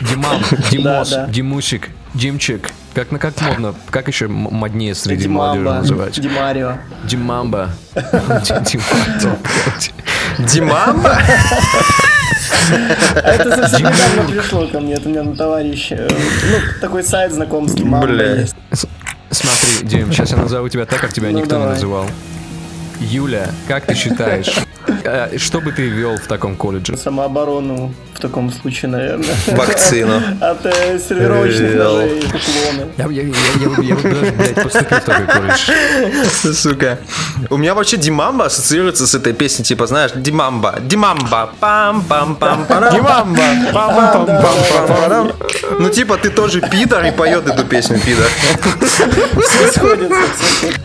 Димам, 0.00 0.42
Димос, 0.70 1.10
да. 1.10 1.26
Димусик, 1.26 1.88
Димчик. 2.14 2.70
Как, 2.94 3.12
на 3.12 3.18
как 3.20 3.40
модно, 3.40 3.74
как 3.90 4.08
еще 4.08 4.26
моднее 4.26 4.94
среди 4.96 5.28
молодежи 5.28 5.62
Димамба, 5.64 5.80
называть? 5.80 6.20
Димарио. 6.20 6.78
Димамба. 7.04 7.70
Димамба. 7.94 9.38
Димамба? 10.38 11.18
Это 13.14 13.56
совсем 13.68 13.86
недавно 13.92 14.30
пришло 14.30 14.66
ко 14.68 14.80
мне. 14.80 14.94
Это 14.94 15.08
у 15.08 15.12
меня 15.12 15.22
на 15.22 15.34
товарищ. 15.36 15.88
э, 15.92 16.08
Ну, 16.08 16.56
такой 16.80 17.02
сайт 17.02 17.32
знакомский. 17.32 17.84
Мамба 17.84 18.06
Бля. 18.06 18.34
есть. 18.36 18.54
Смотри, 19.30 19.86
Дим, 19.88 20.12
сейчас 20.12 20.30
я 20.32 20.36
назову 20.38 20.68
тебя 20.68 20.86
так, 20.86 21.00
как 21.00 21.12
тебя 21.12 21.30
Ну, 21.30 21.38
никто 21.40 21.56
не 21.58 21.64
называл. 21.66 22.06
Юля, 23.00 23.48
как 23.66 23.86
ты 23.86 23.94
считаешь, 23.94 24.54
э, 25.04 25.38
что 25.38 25.60
бы 25.60 25.72
ты 25.72 25.88
вел 25.88 26.16
в 26.16 26.26
таком 26.26 26.54
колледже? 26.56 26.96
Самооборону 26.96 27.94
в 28.14 28.20
таком 28.20 28.52
случае, 28.52 28.90
наверное. 28.90 29.34
Вакцину. 29.46 30.20
От 30.40 30.66
э, 30.66 30.98
сервировочных 30.98 31.74
ножей. 31.76 32.22
Я, 32.98 33.06
я, 33.06 33.22
я, 33.22 33.28
я 33.82 33.94
бы- 33.94 34.32
блядь, 34.36 34.54
поступил 34.62 34.98
в 34.98 35.04
такой 35.04 35.26
колледж. 35.26 36.54
Сука. 36.54 36.98
У 37.48 37.56
меня 37.56 37.74
вообще 37.74 37.96
Димамба 37.96 38.46
ассоциируется 38.46 39.06
с 39.06 39.14
этой 39.14 39.32
песней, 39.32 39.64
типа, 39.64 39.86
знаешь, 39.86 40.10
Димамба, 40.14 40.76
Димамба, 40.82 41.50
пам 41.58 42.02
пам 42.02 42.36
пам 42.36 42.66
парам 42.66 42.94
Димамба! 42.94 43.40
пам-пам-пам-пам-парам. 43.72 45.32
Ну, 45.78 45.88
типа, 45.88 46.18
ты 46.18 46.28
тоже 46.28 46.60
пидор 46.60 47.04
и 47.06 47.10
поет 47.10 47.46
эту 47.48 47.64
песню, 47.64 47.98
пидор. 47.98 48.26
Все 49.40 49.72
сходится. 49.72 50.16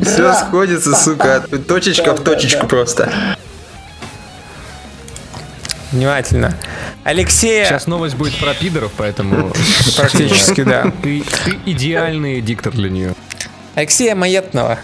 Все 0.02 0.34
сходится, 0.36 0.96
сука. 0.96 1.44
Точечка 1.68 2.05
в 2.14 2.18
Да, 2.18 2.24
да, 2.24 2.32
точечку 2.32 2.62
да. 2.62 2.68
просто. 2.68 3.14
Внимательно. 5.92 6.58
Алексея... 7.04 7.66
Сейчас 7.66 7.88
новость 7.88 8.16
будет 8.16 8.38
про 8.38 8.54
пидоров, 8.54 8.92
поэтому... 8.98 9.54
Практически, 9.96 10.64
да. 10.64 10.92
Ты, 11.04 11.24
ты 11.46 11.58
идеальный 11.66 12.42
диктор 12.42 12.74
для 12.74 12.90
нее. 12.90 13.16
Алексея 13.76 14.16
Маетного, 14.16 14.80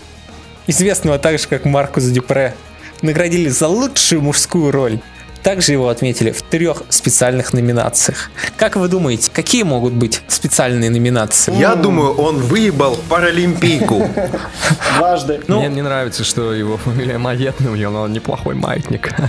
известного 0.67 1.19
также 1.19 1.47
как 1.47 1.65
Маркус 1.65 2.05
Дюпре, 2.05 2.55
наградили 3.01 3.49
за 3.49 3.67
лучшую 3.67 4.21
мужскую 4.21 4.71
роль. 4.71 4.99
Также 5.43 5.71
его 5.71 5.89
отметили 5.89 6.31
в 6.31 6.41
трех 6.43 6.83
специальных 6.89 7.53
номинациях. 7.53 8.29
Как 8.57 8.75
вы 8.75 8.87
думаете, 8.87 9.31
какие 9.33 9.63
могут 9.63 9.93
быть 9.93 10.21
специальные 10.27 10.89
номинации? 10.89 11.55
Я 11.55 11.75
думаю, 11.75 12.13
он 12.13 12.37
выебал 12.37 12.97
паралимпийку. 13.09 14.07
Дважды. 14.97 15.41
Мне, 15.47 15.69
мне 15.69 15.83
нравится, 15.83 16.23
что 16.23 16.53
его 16.53 16.77
фамилия 16.77 17.17
Маятный, 17.17 17.71
у 17.71 17.75
него 17.75 18.07
неплохой 18.07 18.55
маятник. 18.55 19.11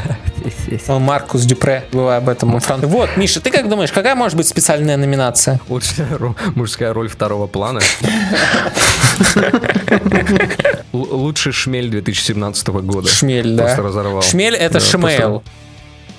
Он 0.88 1.02
Маркус 1.02 1.42
Дюпре, 1.42 1.84
бывая 1.92 2.18
об 2.18 2.28
этом. 2.28 2.58
Вот, 2.58 3.16
Миша, 3.16 3.40
ты 3.40 3.50
как 3.50 3.68
думаешь, 3.68 3.92
какая 3.92 4.14
может 4.14 4.36
быть 4.36 4.48
специальная 4.48 4.96
номинация? 4.96 5.60
Лучшая 5.68 6.08
мужская 6.54 6.92
роль 6.92 7.08
второго 7.08 7.46
плана. 7.46 7.80
Лучший 10.92 11.52
шмель 11.52 11.90
2017 11.90 12.68
года. 12.68 13.08
Шмель, 13.08 13.54
да? 13.54 13.64
Просто 13.64 13.82
разорвал. 13.82 14.22
Шмель 14.22 14.54
это 14.54 14.80
шмейл. 14.80 15.42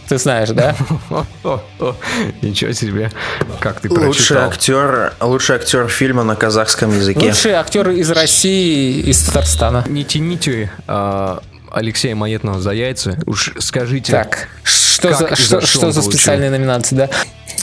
Ты 0.07 0.17
знаешь, 0.17 0.50
да? 0.50 0.75
Ничего 2.41 2.72
себе. 2.74 3.10
Как 3.60 3.79
ты 3.79 3.89
Лучший 3.89 4.05
прочитал. 4.36 4.50
актер, 4.50 5.13
лучший 5.22 5.55
актер 5.55 5.88
фильма 5.88 6.24
на 6.24 6.36
казахском 6.36 6.95
языке. 6.95 7.27
Лучший 7.27 7.53
актер 7.53 7.89
из 7.89 8.12
России, 8.12 9.00
из 9.01 9.22
Татарстана. 9.24 9.86
Не 9.88 10.03
тяните 10.03 10.72
а, 10.88 11.41
Алексея 11.72 12.15
Маетного 12.15 12.60
за 12.60 12.72
яйца. 12.72 13.17
Уж 13.25 13.53
скажите. 13.60 14.12
Так, 14.12 14.50
что 14.63 15.13
за, 15.13 15.36
что, 15.36 15.62
за 15.62 15.67
что 15.67 15.91
за 15.91 16.01
специальные 16.01 16.50
номинации, 16.50 16.95
да? 16.95 17.10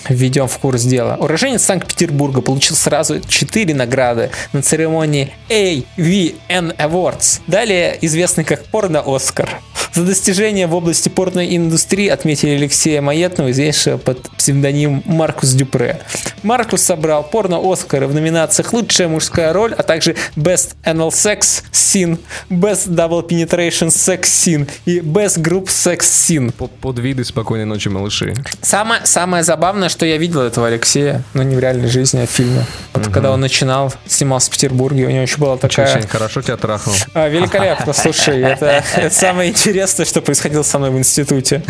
Введем 0.09 0.49
в 0.49 0.59
курс 0.59 0.82
дела. 0.82 1.16
Уроженец 1.20 1.62
Санкт-Петербурга 1.62 2.40
получил 2.40 2.75
сразу 2.75 3.20
4 3.20 3.75
награды 3.75 4.30
на 4.52 4.62
церемонии 4.62 5.32
AVN 5.50 6.75
Awards, 6.76 7.40
далее 7.47 7.99
известный 8.00 8.44
как 8.44 8.64
порно-Оскар. 8.66 9.61
За 9.92 10.04
достижения 10.04 10.66
в 10.66 10.75
области 10.75 11.09
порноиндустрии 11.09 12.09
отметили 12.09 12.50
Алексея 12.50 13.02
Маетного, 13.02 13.50
известного 13.50 13.99
под 13.99 14.30
псевдонимом 14.37 15.02
Маркус 15.06 15.50
Дюпре. 15.50 16.00
Маркус 16.42 16.82
собрал 16.82 17.23
порно-Оскары 17.25 18.06
в 18.06 18.14
номинациях 18.14 18.73
«Лучшая 18.73 19.09
мужская 19.09 19.52
роль», 19.52 19.75
а 19.75 19.82
также 19.82 20.16
«Best 20.37 20.75
Anal 20.85 21.11
Sex 21.11 21.64
Scene», 21.73 22.18
«Best 22.49 22.88
Double 22.88 23.26
Penetration 23.26 23.88
Sex 23.88 24.23
Scene» 24.23 24.68
и 24.87 25.00
«Best 25.00 25.38
Group 25.42 25.64
Sex 25.66 25.99
Scene». 26.00 26.52
Под, 26.52 26.99
виды 26.99 27.25
спокойной 27.25 27.64
ночи, 27.64 27.88
малыши. 27.88 28.35
Самое, 28.62 29.02
самое 29.04 29.42
забавное, 29.42 29.88
что 29.88 30.06
я 30.06 30.16
видел 30.16 30.40
этого 30.40 30.68
Алексея, 30.68 31.23
но 31.35 31.42
не 31.42 31.56
в 31.56 31.59
реальной 31.59 31.88
жизни, 31.88 32.20
а 32.20 32.26
в 32.26 32.30
фильме. 32.30 32.64
Вот 32.92 33.09
когда 33.09 33.32
он 33.32 33.40
начинал, 33.40 33.92
снимался 34.06 34.49
в 34.49 34.52
Петербурге, 34.52 35.06
у 35.06 35.11
него 35.11 35.23
еще 35.23 35.38
была 35.38 35.56
такая... 35.56 36.00
Сень, 36.00 36.06
хорошо 36.06 36.42
тебя 36.42 36.56
трахнул. 36.56 36.94
А, 37.14 37.28
великолепно, 37.28 37.92
слушай, 37.92 38.40
это, 38.40 38.85
это 38.94 39.14
самое 39.14 39.50
интересное, 39.50 39.80
что 40.05 40.21
происходило 40.23 40.63
со 40.63 40.79
мной 40.79 40.91
в 40.91 40.99
институте. 40.99 41.63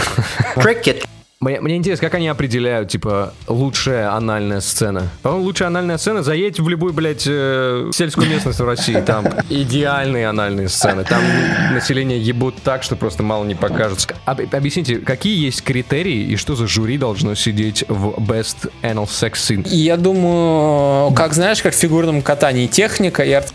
Крикет. 0.56 1.04
Мне, 1.42 1.58
мне 1.62 1.76
интересно, 1.76 2.06
как 2.06 2.16
они 2.16 2.28
определяют, 2.28 2.90
типа, 2.90 3.32
лучшая 3.48 4.12
анальная 4.14 4.60
сцена. 4.60 5.08
По-моему, 5.22 5.46
лучшая 5.46 5.68
анальная 5.68 5.96
сцена 5.96 6.22
заедь 6.22 6.60
в 6.60 6.68
любую, 6.68 6.92
блядь, 6.92 7.24
э, 7.26 7.88
сельскую 7.94 8.28
местность 8.28 8.60
в 8.60 8.64
России. 8.66 9.00
Там 9.00 9.24
идеальные 9.48 10.28
анальные 10.28 10.68
сцены. 10.68 11.02
Там 11.02 11.22
население 11.72 12.20
ебут 12.20 12.56
так, 12.62 12.82
что 12.82 12.94
просто 12.94 13.22
мало 13.22 13.44
не 13.44 13.54
покажется. 13.54 14.08
Об- 14.26 14.54
объясните, 14.54 14.96
какие 14.96 15.42
есть 15.42 15.62
критерии 15.64 16.24
и 16.24 16.36
что 16.36 16.56
за 16.56 16.66
жюри 16.66 16.98
должно 16.98 17.34
сидеть 17.34 17.86
в 17.88 18.18
Best 18.18 18.70
Anal 18.82 19.06
Sex 19.06 19.32
Scene? 19.36 19.66
Я 19.66 19.96
думаю, 19.96 21.10
как 21.14 21.32
знаешь, 21.32 21.62
как 21.62 21.72
в 21.72 21.76
фигурном 21.78 22.20
катании 22.20 22.66
техника 22.66 23.22
и 23.22 23.32
арт... 23.32 23.54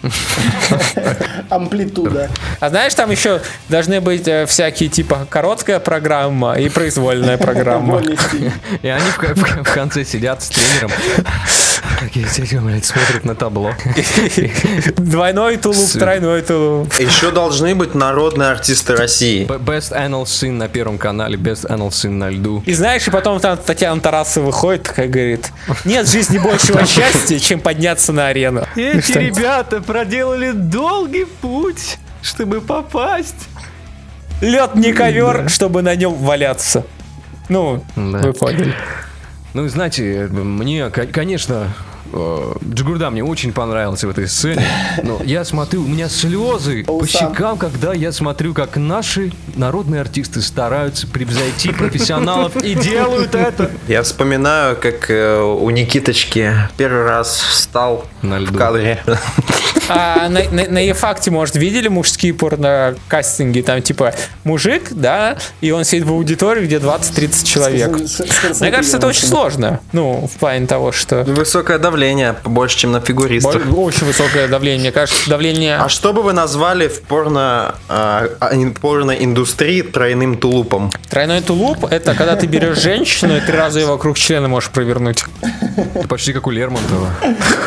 Амплитуда. 1.51 2.31
А 2.59 2.69
знаешь, 2.69 2.95
там 2.95 3.11
еще 3.11 3.41
должны 3.69 4.01
быть 4.01 4.27
э, 4.27 4.47
всякие 4.47 4.89
типа 4.89 5.27
короткая 5.29 5.79
программа 5.79 6.53
и 6.53 6.67
произвольная 6.67 7.37
программа. 7.37 7.74
Стиль. 8.17 8.51
И 8.81 8.87
они 8.87 9.09
в, 9.09 9.17
ко- 9.17 9.35
в 9.63 9.73
конце 9.73 10.03
сидят 10.05 10.41
с 10.43 10.49
тренером. 10.49 10.91
Такие 11.99 12.27
сидят, 12.27 12.61
блядь, 12.63 12.83
смотрят 12.85 13.23
на 13.25 13.35
табло. 13.35 13.73
Двойной 14.97 15.57
тулуп, 15.57 15.89
тройной 15.93 16.41
тулуп. 16.41 16.93
Еще 16.95 17.31
должны 17.31 17.73
быть 17.75 17.95
народные 17.95 18.49
артисты 18.49 18.95
России. 18.95 19.45
Best 19.47 19.91
Anal 19.93 20.23
Scene 20.23 20.51
на 20.53 20.67
первом 20.67 20.97
канале, 20.97 21.37
Best 21.37 21.65
Anal 21.69 21.89
Scene 21.89 22.11
на 22.11 22.29
льду. 22.29 22.63
И 22.65 22.73
знаешь, 22.73 23.07
и 23.07 23.11
потом 23.11 23.39
там 23.39 23.57
Татьяна 23.57 24.01
Тарасова 24.01 24.45
выходит, 24.47 24.83
такая 24.83 25.07
говорит, 25.07 25.51
нет 25.85 26.07
в 26.07 26.11
жизни 26.11 26.37
большего 26.37 26.85
счастья, 26.85 27.39
чем 27.39 27.59
подняться 27.59 28.11
на 28.11 28.27
арену. 28.27 28.65
Ну 28.75 29.01
что? 29.01 29.19
ребята 29.19 29.81
проделали 29.81 30.51
долгий 30.51 31.25
путь, 31.25 31.97
чтобы 32.21 32.61
попасть. 32.61 33.35
Лед 34.41 34.75
не 34.75 34.91
ковер, 34.91 35.49
чтобы 35.49 35.81
на 35.81 35.95
нем 35.95 36.13
валяться. 36.13 36.83
Ну, 37.49 37.83
Да. 37.95 38.19
вы 38.19 38.33
поняли. 38.33 38.73
Ну, 39.53 39.67
знаете, 39.67 40.27
мне, 40.31 40.89
ко- 40.89 41.07
конечно, 41.07 41.73
Джигурда 42.13 43.09
мне 43.09 43.23
очень 43.23 43.51
понравился 43.51 44.07
в 44.07 44.11
этой 44.11 44.27
сцене, 44.27 44.65
но 45.03 45.21
я 45.23 45.43
смотрю, 45.43 45.83
у 45.83 45.87
меня 45.87 46.07
слезы 46.09 46.83
По 46.83 47.05
щекам, 47.05 47.57
когда 47.57 47.93
я 47.93 48.11
смотрю, 48.11 48.53
как 48.53 48.77
наши 48.77 49.31
народные 49.55 50.01
артисты 50.01 50.41
стараются 50.41 51.07
превзойти 51.07 51.71
профессионалов 51.71 52.55
и 52.57 52.75
делают 52.75 53.35
это. 53.35 53.71
Я 53.87 54.03
вспоминаю, 54.03 54.77
как 54.77 55.09
э, 55.09 55.39
у 55.41 55.69
Никиточки 55.69 56.51
первый 56.77 57.03
раз 57.05 57.39
встал 57.39 58.05
На 58.21 58.37
в 58.37 58.41
льду. 58.41 58.57
кадре. 58.57 59.03
А 59.87 60.29
на, 60.29 60.43
на, 60.49 60.67
на 60.67 60.79
Ефакте, 60.79 61.31
может, 61.31 61.55
видели 61.55 61.87
мужские 61.87 62.33
порно-кастинги? 62.33 63.61
Там, 63.61 63.81
типа, 63.81 64.13
мужик, 64.43 64.91
да, 64.91 65.37
и 65.61 65.71
он 65.71 65.83
сидит 65.85 66.05
в 66.05 66.11
аудитории, 66.11 66.65
где 66.65 66.77
20-30 66.77 67.45
человек. 67.45 67.91
Мне 68.61 68.71
кажется, 68.71 68.97
это 68.97 69.07
очень 69.07 69.27
сложно. 69.27 69.79
Ну, 69.91 70.27
в 70.27 70.39
плане 70.39 70.65
того, 70.65 70.91
что... 70.91 71.23
Высокое 71.23 71.77
давление 71.95 72.35
больше, 72.43 72.77
чем 72.79 72.91
на 72.91 72.99
фигуристов. 72.99 73.61
Очень 73.73 74.07
высокое 74.07 74.49
давление. 74.49 74.81
Мне 74.81 74.91
кажется, 74.91 75.29
давление... 75.29 75.77
А 75.77 75.87
что 75.87 76.11
бы 76.11 76.21
вы 76.23 76.33
назвали 76.33 76.89
в 76.89 77.01
порно, 77.03 77.75
ин- 78.51 78.73
порноиндустрии 78.73 79.81
тройным 79.81 80.37
тулупом? 80.37 80.91
Тройной 81.09 81.41
тулуп— 81.41 81.85
это 81.89 82.13
когда 82.13 82.35
ты 82.35 82.47
берешь 82.47 82.81
женщину 82.81 83.37
и 83.37 83.39
три 83.39 83.57
раза 83.57 83.79
ее 83.79 83.85
вокруг 83.85 84.17
члена 84.17 84.49
можешь 84.49 84.71
провернуть. 84.71 85.23
Это 85.95 86.05
почти 86.09 86.33
как 86.33 86.47
у 86.47 86.51
Лермонтова. 86.51 87.07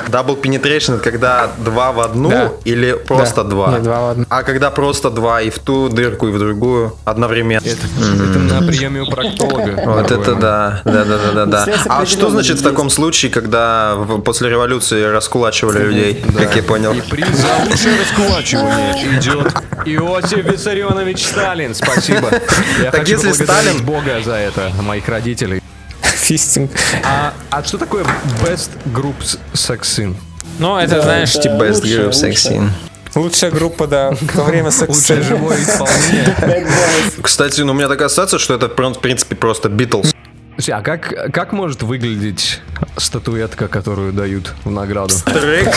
Double 0.09 0.41
penetration 0.41 0.95
это 0.97 1.11
когда 1.11 1.51
два 1.59 1.93
в 1.93 2.01
одну 2.01 2.29
Да. 2.31 2.53
или 2.65 2.93
просто 2.93 3.45
Да. 3.45 3.51
два? 3.51 3.71
Нет, 3.73 3.83
два 3.83 4.01
в 4.01 4.11
одну. 4.11 4.25
А 4.29 4.43
когда 4.43 4.71
просто 4.71 5.09
два 5.11 5.41
и 5.41 5.49
в 5.51 5.59
ту 5.59 5.89
дырку, 5.89 6.29
и 6.29 6.31
в 6.33 6.39
другую 6.39 6.95
одновременно? 7.07 7.63
Это, 7.65 7.87
это 8.31 8.39
на 8.39 8.67
приеме 8.67 9.01
у 9.03 9.07
проктолога. 9.11 9.83
Вот 9.87 10.11
это 10.11 10.35
да, 10.35 10.83
да, 10.85 11.05
да, 11.05 11.19
да, 11.19 11.33
да, 11.35 11.47
да. 11.47 11.65
Связь 11.65 11.81
А 11.89 12.05
что 12.07 12.29
значит 12.31 12.59
в 12.59 12.63
таком 12.63 12.91
случае, 12.91 13.31
когда 13.31 13.95
в- 13.97 14.18
после 14.23 14.49
революции 14.51 15.03
раскулачивали 15.03 15.83
людей, 15.85 16.25
Да. 16.35 16.45
как 16.45 16.57
я 16.57 16.63
понял? 16.63 16.93
И 16.93 17.01
приз 17.01 17.29
за 17.37 17.57
лучшее 17.69 17.99
раскулачивание 18.01 19.19
идет 19.19 19.53
Иосиф 19.85 20.45
Виссарионович 20.45 21.25
Сталин. 21.27 21.75
Спасибо. 21.75 22.31
Я 22.83 22.91
Так 22.91 23.01
хочу 23.01 23.13
если 23.21 23.45
Сталин- 23.45 23.83
Бога 23.85 24.21
за 24.25 24.35
это, 24.35 24.71
моих 24.83 25.09
родителей. 25.09 25.63
Фистинг. 26.03 26.71
А, 27.05 27.33
а 27.51 27.63
что 27.65 27.79
такое 27.79 28.05
Best 28.45 28.71
Group 28.87 29.15
Sex 29.55 29.81
Scene? 29.83 30.15
Ну, 30.59 30.77
это, 30.77 31.01
знаешь, 31.01 31.31
это 31.35 31.43
типа, 31.45 31.53
Best 31.55 31.75
лучше, 31.83 31.89
Group 31.89 32.05
лучше. 32.07 32.27
Sex 32.27 32.33
Scene. 32.35 32.69
лучшая 33.15 33.51
группа, 33.51 33.87
да, 33.87 34.13
во 34.35 34.45
время 34.45 34.67
Лучшее 34.67 34.95
секса. 34.95 35.23
живое 35.23 35.57
исполнение. 35.63 36.67
Кстати, 37.23 37.61
ну 37.63 37.73
у 37.73 37.75
меня 37.75 37.89
такая 37.89 38.07
ассоциация, 38.07 38.39
что 38.39 38.55
это 38.55 38.69
в 38.69 39.01
принципе 39.01 39.35
просто 39.37 39.69
Битлз. 39.69 40.15
Слушай, 40.59 40.75
а 40.75 40.83
как, 40.83 41.33
как 41.33 41.53
может 41.53 41.85
выглядеть 41.85 42.61
статуэтка, 42.97 43.69
которую 43.69 44.13
дают 44.13 44.55
в 44.65 44.71
награду? 44.73 45.11
Стрек. 45.11 45.73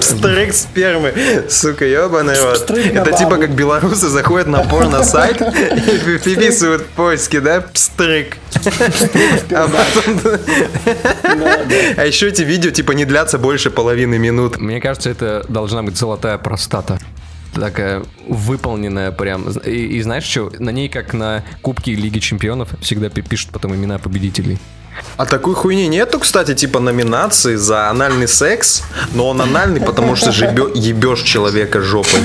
Стрек 0.00 0.54
спермы. 0.54 1.12
Сука, 1.50 1.84
ебаный 1.84 2.34
рот. 2.40 2.56
Стрек 2.56 2.94
Это 2.94 3.12
типа 3.12 3.36
как 3.36 3.50
белорусы 3.50 4.08
заходят 4.08 4.46
на 4.46 4.62
порно-сайт 4.62 5.42
и 5.42 6.18
переписывают 6.18 6.80
в 6.80 6.86
поиске, 6.86 7.40
да? 7.40 7.60
Пстрик. 7.60 8.38
А 9.50 9.68
потом... 9.68 10.38
А 11.98 12.06
еще 12.06 12.28
эти 12.28 12.40
видео 12.40 12.70
типа 12.70 12.92
не 12.92 13.04
длятся 13.04 13.36
больше 13.36 13.70
половины 13.70 14.16
минут. 14.16 14.56
Мне 14.56 14.80
кажется, 14.80 15.10
это 15.10 15.44
должна 15.50 15.82
быть 15.82 15.98
золотая 15.98 16.38
простата. 16.38 16.98
Такая 17.54 18.02
выполненная 18.28 19.10
прям. 19.12 19.48
И, 19.50 19.70
и 19.70 20.02
знаешь 20.02 20.24
что? 20.24 20.52
На 20.58 20.70
ней, 20.70 20.88
как 20.88 21.12
на 21.14 21.42
Кубке 21.62 21.94
Лиги 21.94 22.18
Чемпионов, 22.20 22.74
всегда 22.80 23.08
пи- 23.10 23.22
пишут 23.22 23.50
потом 23.50 23.74
имена 23.74 23.98
победителей. 23.98 24.58
А 25.16 25.26
такой 25.26 25.54
хуйни 25.54 25.86
нету, 25.88 26.18
кстати, 26.18 26.54
типа 26.54 26.80
номинации 26.80 27.56
за 27.56 27.90
анальный 27.90 28.26
секс, 28.28 28.82
но 29.14 29.28
он 29.28 29.40
анальный, 29.42 29.80
потому 29.80 30.16
что 30.16 30.30
жебё- 30.30 30.72
ебешь 30.74 31.22
человека 31.22 31.80
жопой. 31.82 32.20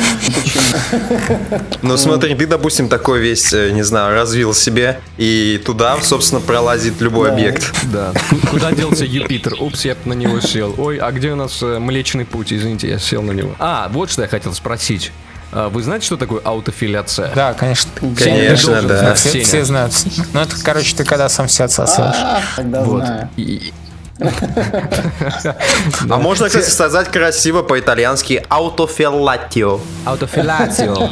Ну 1.82 1.98
смотри, 1.98 2.36
ты, 2.36 2.46
допустим, 2.48 2.88
такой 2.90 3.20
весь, 3.20 3.54
э, 3.54 3.72
не 3.72 3.84
знаю, 3.84 4.16
развил 4.16 4.54
себе, 4.54 5.00
и 5.18 5.62
туда, 5.66 5.98
собственно, 6.02 6.42
пролазит 6.42 7.02
любой 7.02 7.30
Да. 7.30 7.34
объект. 7.34 7.74
Да. 7.92 8.14
Ку- 8.30 8.48
Куда 8.52 8.72
делся 8.72 9.06
Юпитер? 9.06 9.56
Упс, 9.60 9.86
я 9.86 9.96
на 10.06 10.14
него 10.14 10.40
сел. 10.42 10.74
Ой, 10.78 10.98
а 10.98 11.12
где 11.12 11.32
у 11.32 11.36
нас 11.36 11.60
э, 11.62 11.80
Млечный 11.80 12.26
Путь? 12.26 12.54
Извините, 12.54 12.90
я 12.90 13.00
сел 13.00 13.22
на 13.22 13.32
него. 13.32 13.56
А, 13.60 13.90
вот 13.92 14.10
что 14.12 14.22
я 14.22 14.28
хотел 14.28 14.54
спросить. 14.54 15.12
А, 15.52 15.70
Вы 15.70 15.82
знаете, 15.84 16.06
что 16.06 16.18
такое 16.18 16.42
аутофиляция? 16.44 17.32
Да, 17.36 17.54
конечно. 17.54 17.92
Конечно, 18.18 18.82
да. 18.84 19.14
Все, 19.16 19.64
знают. 19.64 19.94
Ну, 20.34 20.40
это, 20.42 20.56
короче, 20.64 20.96
ты 20.96 21.04
когда 21.04 21.30
сам 21.30 21.48
себя 21.48 21.66
отсасываешь. 21.66 22.16
А, 22.18 22.42
Тогда 22.56 22.82
Вот. 22.84 23.06
знаю. 23.06 23.30
И- 23.38 23.74
А 26.10 26.18
можно, 26.18 26.48
кстати, 26.48 26.70
сказать 26.70 27.10
красиво 27.12 27.62
по-итальянски 27.64 28.44
аутофеллатио. 28.50 29.80
Аутофиляцио. 30.06 31.10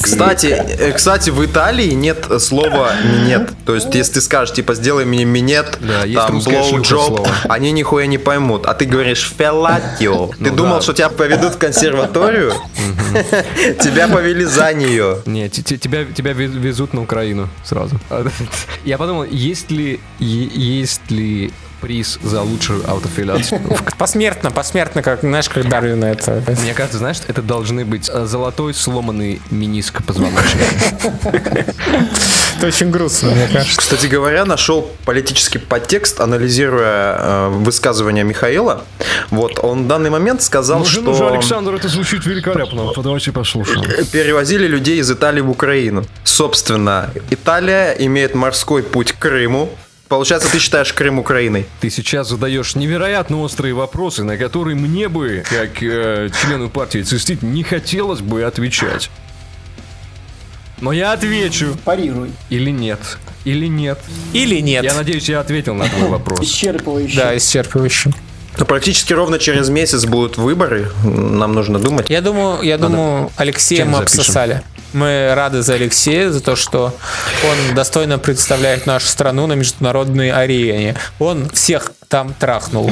Кстати, 0.00 0.46
э, 0.46 0.92
кстати, 0.92 1.30
в 1.30 1.44
Италии 1.44 1.90
нет 1.92 2.26
слова 2.40 2.92
минет. 3.02 3.50
То 3.64 3.74
есть, 3.74 3.94
если 3.94 4.14
ты 4.14 4.20
скажешь, 4.20 4.54
типа, 4.54 4.74
сделай 4.74 5.04
мне 5.04 5.24
минет, 5.24 5.78
там, 6.14 6.40
слово. 6.40 7.26
они 7.48 7.72
нихуя 7.72 8.06
не 8.06 8.18
поймут. 8.18 8.66
А 8.66 8.74
ты 8.74 8.84
говоришь 8.84 9.32
феллатио. 9.36 10.28
Ты 10.28 10.50
Ну 10.50 10.56
думал, 10.56 10.76
да. 10.76 10.82
что 10.82 10.92
тебя 10.92 11.08
поведут 11.08 11.54
в 11.54 11.58
консерваторию? 11.58 12.52
Тебя 13.82 14.08
повели 14.08 14.44
за 14.44 14.72
нее. 14.72 15.18
Не, 15.26 15.48
те- 15.48 15.62
те- 15.62 15.78
тебя, 15.78 16.04
тебя 16.04 16.32
вез- 16.32 16.58
везут 16.58 16.92
на 16.94 17.02
Украину 17.02 17.48
сразу. 17.64 17.98
Я 18.84 18.98
подумал, 18.98 19.24
есть 19.24 19.70
ли, 19.70 20.00
есть 20.18 21.10
ли 21.10 21.52
приз 21.80 22.18
за 22.22 22.42
лучшую 22.42 22.88
аутофиляцию? 22.88 23.60
Посмертно, 23.98 24.50
посмертно, 24.50 25.02
как, 25.02 25.20
знаешь, 25.20 25.48
как 25.48 25.68
Дарвина 25.68 26.06
это. 26.06 26.42
Мне 26.62 26.74
кажется, 26.74 26.98
знаешь, 26.98 27.18
это 27.26 27.42
должны 27.42 27.84
быть 27.84 28.10
э, 28.12 28.26
золотой 28.26 28.74
сломанный 28.74 29.40
миниск 29.50 30.02
позвоночника. 30.04 31.14
Это 32.56 32.68
очень 32.68 32.90
грустно, 32.90 33.30
мне 33.30 33.48
кажется. 33.52 33.78
Кстати 33.78 34.06
говоря, 34.06 34.46
нашел 34.46 34.90
политический 35.04 35.58
подтекст, 35.58 36.20
анализируя 36.20 37.16
э, 37.18 37.48
высказывания 37.50 38.24
Михаила. 38.24 38.84
Вот, 39.30 39.62
он 39.62 39.84
в 39.84 39.88
данный 39.88 40.08
момент 40.08 40.40
сказал, 40.40 40.84
что... 40.86 41.28
Александр, 41.28 41.74
это 41.74 41.88
звучит 41.88 42.24
великолепно. 42.24 42.92
Давайте 42.96 43.32
послушаем. 43.32 43.82
перевозили 44.06 44.66
людей 44.66 45.00
из 45.00 45.10
Италии 45.10 45.42
в 45.42 45.50
Украину. 45.50 46.04
Собственно, 46.24 47.10
Италия 47.30 47.92
имеет 47.98 48.34
морской 48.34 48.82
путь 48.82 49.12
к 49.12 49.18
Крыму. 49.18 49.70
Получается, 50.08 50.50
ты 50.50 50.58
считаешь 50.58 50.92
Крым 50.92 51.18
Украиной? 51.18 51.66
Ты 51.80 51.90
сейчас 51.90 52.28
задаешь 52.28 52.76
невероятно 52.76 53.40
острые 53.40 53.74
вопросы, 53.74 54.22
на 54.22 54.36
которые 54.36 54.76
мне 54.76 55.08
бы, 55.08 55.42
как 55.48 55.82
э, 55.82 56.30
члену 56.42 56.70
партии 56.70 57.02
Цистит, 57.02 57.42
не 57.42 57.64
хотелось 57.64 58.20
бы 58.20 58.44
отвечать. 58.44 59.10
Но 60.80 60.92
я 60.92 61.12
отвечу. 61.12 61.76
Парируй. 61.84 62.30
Или 62.50 62.70
нет. 62.70 63.00
Или 63.44 63.66
нет. 63.66 63.98
Или 64.32 64.60
нет. 64.60 64.84
Я 64.84 64.94
надеюсь, 64.94 65.28
я 65.28 65.40
ответил 65.40 65.74
на 65.74 65.88
твой 65.88 66.08
вопрос. 66.08 66.40
Исчерпывающе. 66.40 67.16
Да, 67.16 67.36
исчерпывающе. 67.36 68.12
Ну, 68.58 68.64
практически 68.64 69.12
ровно 69.12 69.38
через 69.38 69.68
месяц 69.68 70.04
будут 70.04 70.36
выборы. 70.36 70.90
Нам 71.04 71.52
нужно 71.54 71.78
думать. 71.78 72.08
Я 72.08 72.20
думаю, 72.20 72.62
я 72.62 72.78
думаю, 72.78 73.30
Алексея 73.36 73.84
мы 73.84 74.06
запишем? 74.06 74.62
Мы 74.92 75.32
рады 75.34 75.62
за 75.62 75.74
Алексея, 75.74 76.30
за 76.30 76.40
то, 76.40 76.56
что 76.56 76.94
он 77.44 77.74
достойно 77.74 78.18
представляет 78.18 78.86
нашу 78.86 79.08
страну 79.08 79.46
на 79.46 79.54
международной 79.54 80.30
арене. 80.30 80.96
Он 81.18 81.48
всех 81.50 81.92
там 82.08 82.34
трахнул. 82.34 82.90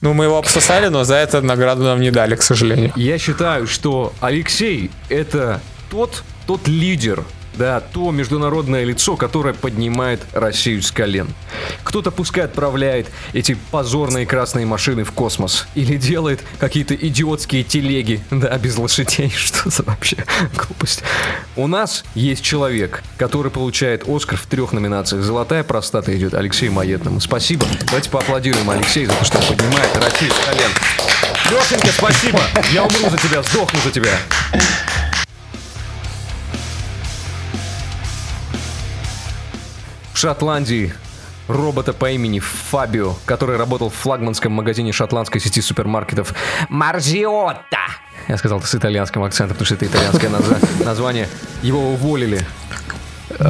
Ну, 0.00 0.14
мы 0.14 0.24
его 0.24 0.36
обсосали, 0.38 0.88
но 0.88 1.04
за 1.04 1.14
это 1.14 1.40
награду 1.42 1.84
нам 1.84 2.00
не 2.00 2.10
дали, 2.10 2.34
к 2.34 2.42
сожалению. 2.42 2.92
Я 2.96 3.18
считаю, 3.18 3.68
что 3.68 4.12
Алексей 4.20 4.90
это 5.08 5.60
тот, 5.90 6.24
тот 6.46 6.66
лидер, 6.66 7.24
да, 7.54 7.80
то 7.80 8.10
международное 8.10 8.84
лицо, 8.84 9.16
которое 9.16 9.54
поднимает 9.54 10.20
Россию 10.32 10.82
с 10.82 10.90
колен. 10.90 11.28
Кто-то 11.84 12.10
пускай 12.10 12.44
отправляет 12.44 13.08
эти 13.32 13.56
позорные 13.70 14.26
красные 14.26 14.66
машины 14.66 15.04
в 15.04 15.12
космос. 15.12 15.66
Или 15.74 15.96
делает 15.96 16.42
какие-то 16.58 16.94
идиотские 16.94 17.64
телеги, 17.64 18.22
да, 18.30 18.56
без 18.58 18.76
лошадей. 18.76 19.30
Что 19.36 19.70
за 19.70 19.82
вообще 19.82 20.24
глупость? 20.54 21.02
У 21.56 21.66
нас 21.66 22.04
есть 22.14 22.42
человек, 22.42 23.02
который 23.18 23.50
получает 23.50 24.08
Оскар 24.08 24.38
в 24.38 24.46
трех 24.46 24.72
номинациях. 24.72 25.22
Золотая 25.22 25.64
простата 25.64 26.16
идет 26.16 26.34
Алексею 26.34 26.72
Маетному. 26.72 27.20
Спасибо. 27.20 27.66
Давайте 27.86 28.10
поаплодируем 28.10 28.68
Алексею 28.70 29.08
за 29.08 29.16
то, 29.16 29.24
что 29.24 29.38
он 29.38 29.44
поднимает 29.44 29.96
Россию 29.96 30.30
с 30.32 30.46
колен. 30.46 30.70
Лешенька, 31.50 31.88
спасибо. 31.88 32.40
Я 32.72 32.84
умру 32.84 33.10
за 33.10 33.18
тебя, 33.18 33.42
сдохну 33.42 33.78
за 33.84 33.90
тебя. 33.90 34.12
Шотландии 40.26 40.94
робота 41.48 41.92
по 41.92 42.08
имени 42.12 42.38
Фабио, 42.38 43.14
который 43.24 43.56
работал 43.56 43.90
в 43.90 43.94
флагманском 43.94 44.52
магазине 44.52 44.92
шотландской 44.92 45.40
сети 45.40 45.60
супермаркетов 45.60 46.32
Марзиотта. 46.68 47.78
Я 48.28 48.36
сказал 48.38 48.60
это 48.60 48.68
с 48.68 48.74
итальянским 48.76 49.24
акцентом, 49.24 49.56
потому 49.56 49.66
что 49.66 49.74
это 49.74 49.86
итальянское 49.86 50.28
назва- 50.28 50.60
название. 50.84 51.28
Его 51.64 51.90
уволили. 51.94 52.46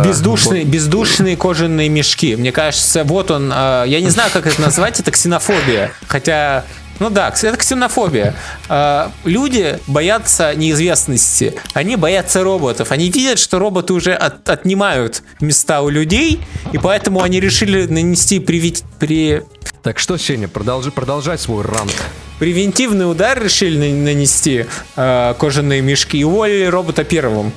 Бездушные, 0.02 0.64
бездушные 0.64 1.36
кожаные 1.36 1.90
мешки. 1.90 2.36
Мне 2.36 2.52
кажется, 2.52 3.04
вот 3.04 3.30
он. 3.30 3.52
э, 3.54 3.84
я 3.88 4.00
не 4.00 4.08
знаю, 4.08 4.30
как 4.32 4.46
это 4.46 4.62
назвать, 4.62 4.98
это 4.98 5.10
ксенофобия. 5.10 5.92
Хотя. 6.08 6.64
Ну 7.00 7.10
да, 7.10 7.28
это 7.42 7.56
ксенофобия. 7.56 8.34
Э, 8.68 9.08
люди 9.24 9.78
боятся 9.86 10.54
неизвестности. 10.54 11.54
Они 11.74 11.96
боятся 11.96 12.44
роботов. 12.44 12.92
Они 12.92 13.10
видят, 13.10 13.38
что 13.38 13.58
роботы 13.58 13.92
уже 13.92 14.12
от- 14.14 14.48
отнимают 14.48 15.22
места 15.40 15.80
у 15.82 15.88
людей, 15.88 16.40
и 16.72 16.78
поэтому 16.78 17.22
они 17.22 17.40
решили 17.40 17.86
нанести 17.86 18.38
приви- 18.38 18.82
при- 18.98 19.42
Так 19.82 19.98
что, 19.98 20.16
Сеня, 20.16 20.46
продолжи, 20.48 20.90
продолжай 20.92 21.38
свой 21.38 21.64
ранг. 21.64 21.92
превентивный 22.38 23.08
удар, 23.10 23.40
решили 23.42 23.76
на- 23.78 24.04
нанести 24.04 24.66
э, 24.96 25.34
кожаные 25.38 25.80
мешки 25.80 26.18
и 26.18 26.24
уволили 26.24 26.64
робота 26.66 27.04
первым. 27.04 27.52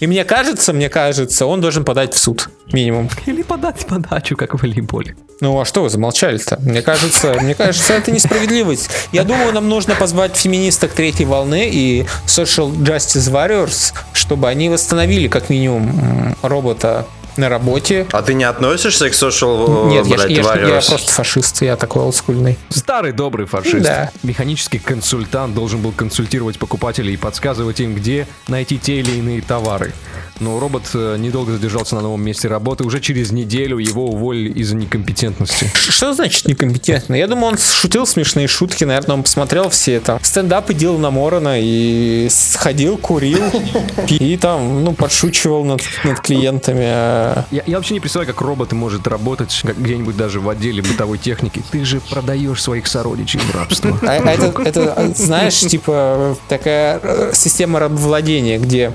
И 0.00 0.06
мне 0.06 0.24
кажется, 0.24 0.72
мне 0.72 0.88
кажется, 0.88 1.46
он 1.46 1.60
должен 1.60 1.84
подать 1.84 2.14
в 2.14 2.18
суд. 2.18 2.50
Минимум. 2.72 3.08
Или 3.26 3.42
подать 3.42 3.86
подачу, 3.86 4.36
как 4.36 4.54
в 4.54 4.62
волейболе. 4.62 5.16
Ну 5.40 5.60
а 5.60 5.64
что 5.64 5.82
вы 5.82 5.90
замолчали-то? 5.90 6.58
Мне 6.60 6.82
кажется, 6.82 7.34
мне 7.40 7.54
кажется, 7.54 7.94
это 7.94 8.10
несправедливость. 8.10 8.90
Я 9.12 9.24
думаю, 9.24 9.52
нам 9.52 9.68
нужно 9.68 9.94
позвать 9.94 10.36
феминисток 10.36 10.92
третьей 10.92 11.26
волны 11.26 11.68
и 11.70 12.06
Social 12.26 12.70
Justice 12.72 13.30
Warriors, 13.30 13.94
чтобы 14.12 14.48
они 14.48 14.68
восстановили 14.68 15.28
как 15.28 15.48
минимум 15.48 16.36
робота 16.42 17.06
на 17.38 17.48
работе. 17.48 18.06
А 18.12 18.22
ты 18.22 18.34
не 18.34 18.44
относишься 18.44 19.08
к 19.10 19.12
social, 19.12 19.88
Нет, 19.88 20.06
я, 20.06 20.16
я, 20.16 20.26
я 20.26 20.42
warriors? 20.42 20.88
просто 20.88 21.12
фашист, 21.12 21.62
я 21.62 21.76
такой 21.76 22.02
олдскульный. 22.02 22.58
Старый 22.70 23.12
добрый 23.12 23.46
фашист. 23.46 23.84
Да. 23.84 24.10
Механический 24.22 24.78
консультант 24.78 25.54
должен 25.54 25.80
был 25.80 25.92
консультировать 25.92 26.58
покупателей 26.58 27.14
и 27.14 27.16
подсказывать 27.16 27.80
им, 27.80 27.94
где 27.94 28.26
найти 28.48 28.78
те 28.78 29.00
или 29.00 29.12
иные 29.12 29.42
товары. 29.42 29.92
Но 30.38 30.60
робот 30.60 30.90
э, 30.92 31.16
недолго 31.18 31.52
задержался 31.52 31.94
на 31.94 32.02
новом 32.02 32.22
месте 32.22 32.48
работы. 32.48 32.84
Уже 32.84 33.00
через 33.00 33.32
неделю 33.32 33.78
его 33.78 34.06
уволили 34.06 34.50
из-за 34.60 34.76
некомпетентности. 34.76 35.70
Что 35.74 36.12
значит 36.12 36.46
некомпетентный? 36.46 37.18
Я 37.18 37.26
думаю, 37.26 37.52
он 37.52 37.58
шутил 37.58 38.06
смешные 38.06 38.46
шутки, 38.46 38.84
наверное, 38.84 39.16
он 39.16 39.22
посмотрел 39.22 39.70
все 39.70 39.94
это. 39.94 40.18
Стендапы 40.22 40.74
делал 40.74 40.98
на 40.98 41.10
Морона 41.10 41.58
и 41.58 42.28
сходил, 42.30 42.98
курил, 42.98 43.42
и 44.08 44.36
там, 44.36 44.84
ну, 44.84 44.92
подшучивал 44.92 45.64
над, 45.64 45.80
над 46.04 46.20
клиентами. 46.20 47.25
А 47.26 47.44
Я, 47.50 47.62
я 47.66 47.76
вообще 47.76 47.94
не 47.94 48.00
представляю, 48.00 48.32
как 48.32 48.40
робот 48.40 48.72
может 48.72 49.06
работать 49.06 49.62
где-нибудь 49.64 50.16
даже 50.16 50.40
в 50.40 50.48
отделе 50.48 50.82
бытовой 50.82 51.18
техники. 51.18 51.62
Ты 51.70 51.84
же 51.84 52.00
продаешь 52.00 52.62
своих 52.62 52.86
сородичей 52.86 53.40
в 53.40 53.54
рабство. 53.54 53.98
А 54.02 54.16
а 54.26 54.30
это, 54.32 54.62
это, 54.62 55.12
знаешь, 55.14 55.58
типа 55.58 56.36
такая 56.48 57.00
э, 57.02 57.30
система 57.34 57.80
рабовладения, 57.80 58.58
где, 58.58 58.92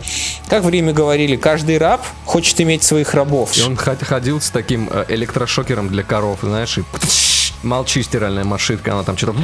как 0.48 0.63
в 0.63 0.70
Риме 0.70 0.94
говорили, 0.94 1.36
каждый 1.36 1.78
раб 1.78 2.02
хочет 2.26 2.60
иметь 2.62 2.84
своих 2.84 3.13
рабов. 3.13 3.56
И 3.58 3.62
он 3.62 3.76
ход- 3.76 4.04
ходил 4.04 4.39
с 4.41 4.50
таким 4.50 4.89
э, 4.91 5.06
электрошокером 5.10 5.89
для 5.89 6.04
коров, 6.04 6.39
знаешь, 6.44 6.78
и 6.78 6.84
молчи, 7.63 8.02
стиральная 8.04 8.44
машинка, 8.44 8.94
она 8.94 9.04
там 9.04 9.17
что-то 9.17 9.39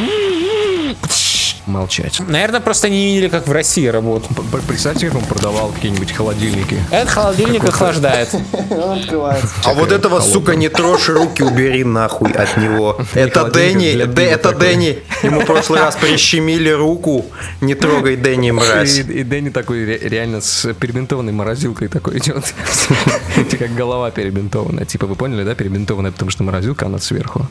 молчать. 1.67 2.19
Наверное, 2.27 2.60
просто 2.60 2.89
не 2.89 3.06
видели, 3.06 3.27
как 3.30 3.47
в 3.47 3.51
России 3.51 3.88
работают. 3.88 4.38
Представьте, 4.67 5.08
как 5.08 5.17
он 5.17 5.23
продавал 5.25 5.69
какие-нибудь 5.69 6.12
холодильники. 6.12 6.77
Этот 6.91 7.10
холодильник 7.10 7.63
охлаждает. 7.63 8.30
Он 8.69 8.99
открывается. 8.99 9.47
А 9.65 9.73
вот 9.73 9.91
этого, 9.91 10.19
сука, 10.21 10.56
не 10.56 10.69
трожь, 10.69 11.10
руки 11.10 11.43
убери 11.43 11.84
нахуй 11.84 12.32
от 12.32 12.58
него. 12.58 12.97
Это 13.13 13.45
Дэнни, 13.45 13.89
это. 14.21 14.51
Дэнни. 14.53 14.99
Ему 15.23 15.41
в 15.41 15.45
прошлый 15.45 15.80
раз 15.80 15.95
прищемили 15.95 16.69
руку. 16.69 17.25
Не 17.62 17.75
трогай 17.75 18.15
Дэнни, 18.15 18.49
И, 18.49 18.51
мразь. 18.51 18.99
и 18.99 19.23
Дэнни 19.23 19.49
такой 19.49 19.86
ре- 19.86 19.99
реально 20.10 20.41
с 20.41 20.73
перебинтованной 20.73 21.34
морозилкой 21.34 21.88
такой 21.88 22.17
идет. 22.19 22.45
Типа 23.49 23.65
как 23.65 23.75
голова 23.75 24.12
перебинтованная. 24.12 24.86
Типа 24.86 25.08
вы 25.08 25.15
поняли, 25.15 25.43
да, 25.43 25.56
перебинтованная, 25.56 26.12
потому 26.12 26.32
что 26.32 26.43
морозилка, 26.43 26.86
она 26.86 26.99
сверху. 26.99 27.47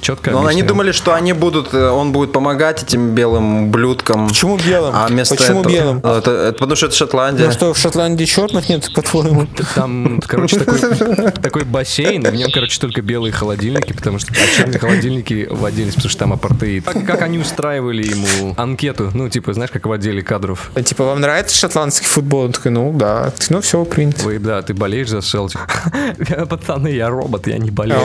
Четко 0.00 0.30
Но 0.30 0.46
они 0.46 0.62
думали, 0.62 0.92
что 0.92 1.12
они 1.14 1.32
будут, 1.32 1.74
э, 1.74 1.88
он 1.88 2.12
будет 2.12 2.32
помогать 2.32 2.82
этим 2.82 3.14
белым 3.14 3.33
блюдкам. 3.40 4.28
Почему 4.28 4.56
белым? 4.58 4.94
А 4.94 5.06
вместо 5.06 5.34
Почему 5.36 5.60
этого- 5.60 5.72
белым? 5.72 6.00
А, 6.02 6.18
Это, 6.18 6.30
это 6.30 6.52
потому 6.52 6.76
что 6.76 6.86
это 6.86 6.96
Шотландия. 6.96 7.46
Ну 7.46 7.52
что, 7.52 7.72
в 7.74 7.78
Шотландии 7.78 8.24
черных 8.24 8.68
нет, 8.68 8.92
по-твоему? 8.94 9.46
Там, 9.74 10.20
короче, 10.26 10.58
такой, 10.60 11.30
такой 11.32 11.64
бассейн, 11.64 12.22
в 12.22 12.34
нем, 12.34 12.50
короче, 12.52 12.80
только 12.80 13.02
белые 13.02 13.32
холодильники, 13.32 13.92
потому 13.92 14.18
что 14.18 14.32
а 14.32 14.56
черные 14.56 14.78
холодильники 14.78 15.46
в 15.50 15.64
отдельности, 15.64 15.96
потому 15.96 16.10
что 16.10 16.18
там 16.18 16.32
апартеид. 16.32 16.84
Как, 16.84 17.04
как 17.06 17.22
они 17.22 17.38
устраивали 17.38 18.02
ему 18.06 18.54
анкету, 18.56 19.10
ну, 19.14 19.28
типа, 19.28 19.52
знаешь, 19.54 19.70
как 19.70 19.86
в 19.86 19.92
отделе 19.92 20.22
кадров. 20.22 20.70
Типа, 20.84 21.04
вам 21.04 21.20
нравится 21.20 21.56
шотландский 21.56 22.06
футбол? 22.08 22.42
Он 22.44 22.52
такой, 22.52 22.70
ну 22.70 22.92
да. 22.92 23.32
Ну 23.50 23.60
все, 23.60 23.84
принято. 23.84 24.26
Ой, 24.26 24.38
да, 24.38 24.62
ты 24.62 24.74
болеешь 24.74 25.08
за 25.08 25.22
Селтик. 25.22 25.60
Пацаны, 26.48 26.88
я 26.88 27.08
робот, 27.08 27.46
я 27.46 27.58
не 27.58 27.70
болею. 27.70 28.00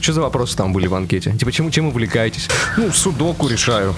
Что 0.00 0.12
за 0.12 0.20
вопросы 0.22 0.56
там 0.56 0.72
были 0.72 0.86
в 0.86 0.94
анкете? 1.04 1.32
Типа, 1.32 1.52
чем, 1.52 1.70
чем 1.70 1.86
увлекаетесь? 1.86 2.48
Ну, 2.76 2.90
судоку 2.92 3.48
решаю. 3.48 3.94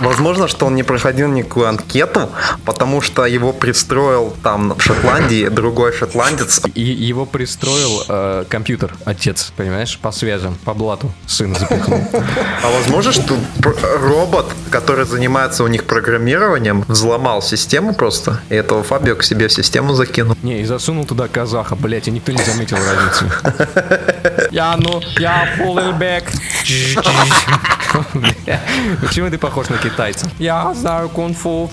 Возможно, 0.00 0.48
что 0.48 0.66
он 0.66 0.74
не 0.74 0.82
проходил 0.82 1.28
никакую 1.28 1.68
анкету, 1.68 2.30
потому 2.64 3.00
что 3.00 3.26
его 3.26 3.52
пристроил 3.52 4.34
там 4.42 4.74
в 4.76 4.82
Шотландии 4.82 5.48
другой 5.48 5.92
шотландец. 5.92 6.62
И 6.74 6.82
его 6.82 7.26
пристроил 7.26 8.04
э, 8.08 8.44
компьютер, 8.48 8.94
отец, 9.04 9.52
понимаешь, 9.56 9.98
по 9.98 10.12
связям, 10.12 10.56
по 10.64 10.74
блату 10.74 11.12
сын 11.26 11.54
запихнул. 11.54 12.00
А 12.62 12.70
возможно, 12.70 13.12
что 13.12 13.36
робот, 14.00 14.46
который 14.70 15.04
занимается 15.04 15.64
у 15.64 15.68
них 15.68 15.84
программированием, 15.84 16.84
взломал 16.88 17.42
систему 17.42 17.94
просто, 17.94 18.40
и 18.48 18.54
этого 18.54 18.82
Фабио 18.82 19.16
к 19.16 19.22
себе 19.22 19.48
в 19.48 19.52
систему 19.52 19.94
закинул. 19.94 20.36
Не, 20.42 20.62
и 20.62 20.64
засунул 20.64 21.04
туда 21.04 21.28
казаха, 21.28 21.76
блять, 21.76 22.08
и 22.08 22.10
никто 22.10 22.32
не 22.32 22.42
заметил 22.42 22.76
разницы. 22.76 23.24
Я, 24.50 24.76
ну, 24.76 25.02
я 25.18 25.48
Пуллбек. 25.58 26.24
Почему 29.00 29.30
ты 29.30 29.38
похож 29.38 29.68
на 29.68 29.78
китайца? 29.78 30.30
Я 30.38 30.74
знаю 30.74 31.08
кунг-фу. 31.08 31.70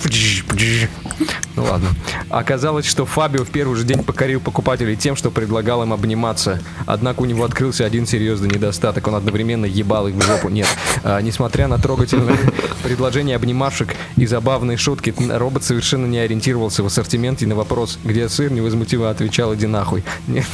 Ну 1.55 1.63
ладно. 1.63 1.89
Оказалось, 2.29 2.85
что 2.85 3.05
Фабио 3.05 3.45
в 3.45 3.49
первый 3.49 3.75
же 3.75 3.83
день 3.83 4.03
покорил 4.03 4.41
покупателей 4.41 4.95
тем, 4.95 5.15
что 5.15 5.31
предлагал 5.31 5.83
им 5.83 5.93
обниматься. 5.93 6.59
Однако 6.85 7.21
у 7.21 7.25
него 7.25 7.45
открылся 7.45 7.85
один 7.85 8.05
серьезный 8.05 8.49
недостаток. 8.49 9.07
Он 9.07 9.15
одновременно 9.15 9.65
ебал 9.65 10.07
их 10.07 10.15
в 10.15 10.21
жопу. 10.21 10.49
Нет. 10.49 10.67
А, 11.03 11.21
несмотря 11.21 11.67
на 11.67 11.77
трогательное 11.77 12.37
предложение 12.83 13.37
обнимашек 13.37 13.95
и 14.17 14.25
забавные 14.25 14.77
шутки, 14.77 15.13
робот 15.29 15.63
совершенно 15.63 16.05
не 16.05 16.19
ориентировался 16.19 16.83
в 16.83 16.87
ассортименте 16.87 17.47
на 17.47 17.55
вопрос, 17.55 17.99
где 18.03 18.27
сыр, 18.27 18.51
невозмутимо 18.51 19.09
отвечал 19.09 19.53
«иди 19.55 19.67
нахуй». 19.67 20.03
Нет. 20.27 20.45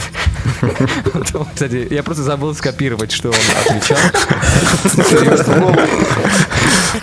Кстати, 1.54 1.88
я 1.92 2.04
просто 2.04 2.24
забыл 2.24 2.54
скопировать, 2.54 3.12
что 3.12 3.30
он 3.30 3.36
отвечал. 3.66 3.98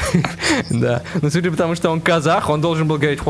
Да. 0.70 1.02
Но 1.20 1.30
судя 1.30 1.50
по 1.50 1.56
тому, 1.56 1.74
что 1.74 1.90
он 1.90 2.00
казах, 2.00 2.48
он 2.50 2.60
должен 2.60 2.86
был 2.86 2.98
говорить 2.98 3.20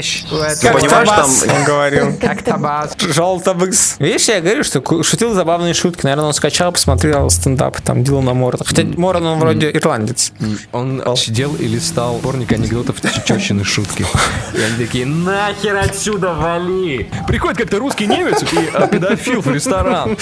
«хуахвалеш». 0.00 0.24
Ты 0.60 0.72
понимаешь, 0.72 1.08
там 1.08 1.56
он 1.56 1.64
говорил. 1.66 2.16
Как 2.20 2.42
табас. 2.42 2.92
Желтобыкс. 2.98 3.96
Видишь, 3.98 4.28
я 4.28 4.40
говорю, 4.40 4.64
что 4.64 4.82
шутил 5.02 5.34
забавные 5.34 5.74
шутки. 5.74 6.04
Наверное, 6.04 6.26
он 6.26 6.32
скачал, 6.32 6.72
посмотрел 6.72 7.28
стендап, 7.30 7.80
там, 7.80 8.04
Дилана 8.04 8.34
Морона. 8.34 8.64
Хотя 8.64 8.84
Морон, 8.84 9.26
он 9.26 9.38
вроде 9.38 9.70
ирландец. 9.70 10.32
Он 10.72 11.02
сидел 11.16 11.54
и 11.56 11.66
листал 11.66 12.18
сборник 12.18 12.52
анекдотов 12.52 12.96
чечены 13.00 13.64
шутки. 13.64 14.06
И 14.54 14.60
они 14.60 14.76
такие, 14.76 15.06
нахер 15.06 15.76
отсюда 15.76 16.34
вали! 16.34 17.10
Приходит 17.26 17.58
как-то 17.58 17.78
русский 17.78 18.06
немец 18.06 18.42
и 18.42 18.70
а, 18.74 18.86
педофил 18.86 19.40
в 19.40 19.48
ресторан. 19.48 20.16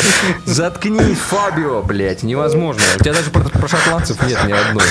Заткнись, 0.45 1.19
Фабио, 1.19 1.83
блядь, 1.83 2.23
невозможно. 2.23 2.83
У 2.97 3.03
тебя 3.03 3.13
даже 3.13 3.31
про, 3.31 3.43
про 3.43 3.69
шотландцев 3.69 4.17
нет 4.27 4.39
ни 4.47 4.53
одной. 4.53 4.85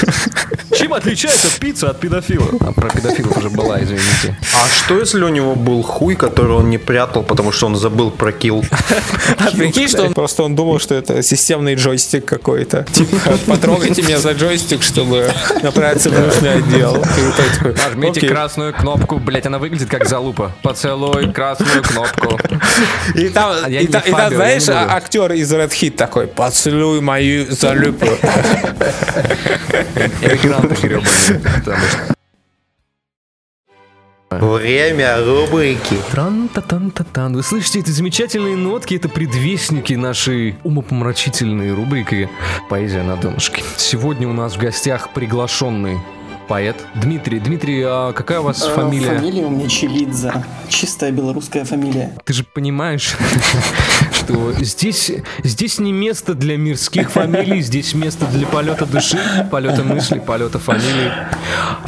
Чем 0.78 0.94
отличается 0.94 1.48
пицца 1.60 1.90
от 1.90 2.00
педофила? 2.00 2.48
А 2.62 2.72
про 2.72 2.90
педофилов 2.90 3.38
уже 3.38 3.50
была, 3.50 3.82
извините. 3.82 4.38
А 4.54 4.69
что 4.70 5.00
если 5.00 5.24
у 5.24 5.30
него 5.30 5.56
был 5.56 5.84
хуй, 5.84 6.16
который 6.16 6.54
он 6.54 6.70
не 6.70 6.78
прятал, 6.78 7.24
потому 7.24 7.52
что 7.52 7.68
он 7.68 7.76
забыл 7.76 8.12
про 8.12 8.32
килл? 8.32 8.64
А 9.38 9.52
прикинь, 9.52 9.88
что 9.88 10.04
он 10.04 10.14
просто 10.14 10.44
он 10.44 10.56
думал, 10.56 10.80
что 10.80 10.96
это 10.96 11.22
системный 11.24 11.76
джойстик 11.76 12.26
какой-то. 12.26 12.86
Типа, 12.92 13.18
потрогайте 13.48 14.02
меня 14.02 14.18
за 14.20 14.32
джойстик, 14.32 14.82
чтобы 14.84 15.32
направиться 15.62 16.10
в 16.10 16.20
нужный 16.20 16.54
отдел. 16.56 16.98
Нажмите 17.86 18.28
красную 18.28 18.74
кнопку, 18.74 19.18
блядь, 19.18 19.46
она 19.46 19.60
выглядит 19.60 19.90
как 19.90 20.08
залупа. 20.08 20.52
Поцелуй 20.64 21.32
красную 21.32 21.84
кнопку. 21.84 22.40
И 23.16 23.30
там, 23.30 23.54
А 23.64 23.70
и 23.70 23.88
там, 23.88 24.34
знаешь, 24.34 24.68
а- 24.70 24.96
актер 24.96 25.32
из 25.34 25.52
Red 25.54 25.70
Hit 25.70 25.92
такой, 25.92 26.28
поцелуй 26.28 27.02
мою 27.02 27.52
залюбу. 27.52 28.06
Экран 30.22 30.70
гребаный. 34.30 34.40
Потому 34.40 34.58
что 34.58 34.60
Время 34.60 35.18
рубрики. 35.26 35.96
Тран-та-тан-та-тан. 36.12 37.36
Вы 37.36 37.44
слышите 37.44 37.80
эти 37.80 37.90
замечательные 37.90 38.56
нотки? 38.56 38.96
Это 38.96 39.10
предвестники 39.10 39.94
нашей 39.94 40.56
умопомрачительной 40.64 41.74
рубрики 41.74 42.30
«Поэзия 42.70 43.04
на 43.04 43.16
донышке». 43.16 43.64
Сегодня 43.78 44.28
у 44.28 44.34
нас 44.34 44.54
в 44.56 44.60
гостях 44.60 45.10
приглашенный 45.14 45.98
поэт 46.48 46.78
Дмитрий. 46.96 47.40
Дмитрий, 47.40 47.84
а 47.86 48.12
какая 48.12 48.40
у 48.40 48.44
вас 48.44 48.64
Э, 48.68 48.74
фамилия? 48.74 49.16
Фамилия 49.20 49.46
у 49.46 49.50
меня 49.52 49.68
Челидзе. 49.68 50.34
Чистая 50.68 51.12
белорусская 51.12 51.64
фамилия. 51.64 52.16
Ты 52.26 52.34
же 52.34 52.44
понимаешь, 52.44 53.16
что 54.30 54.54
здесь, 54.64 55.12
здесь 55.44 55.80
не 55.80 55.92
место 55.92 56.36
для 56.36 56.56
мирских 56.58 57.10
фамилий, 57.10 57.62
здесь 57.62 57.94
место 57.96 58.26
для 58.28 58.46
полета 58.46 58.86
души, 58.86 59.18
полета 59.52 59.84
мысли, 59.84 60.20
полета 60.20 60.60
фамилий. 60.60 61.12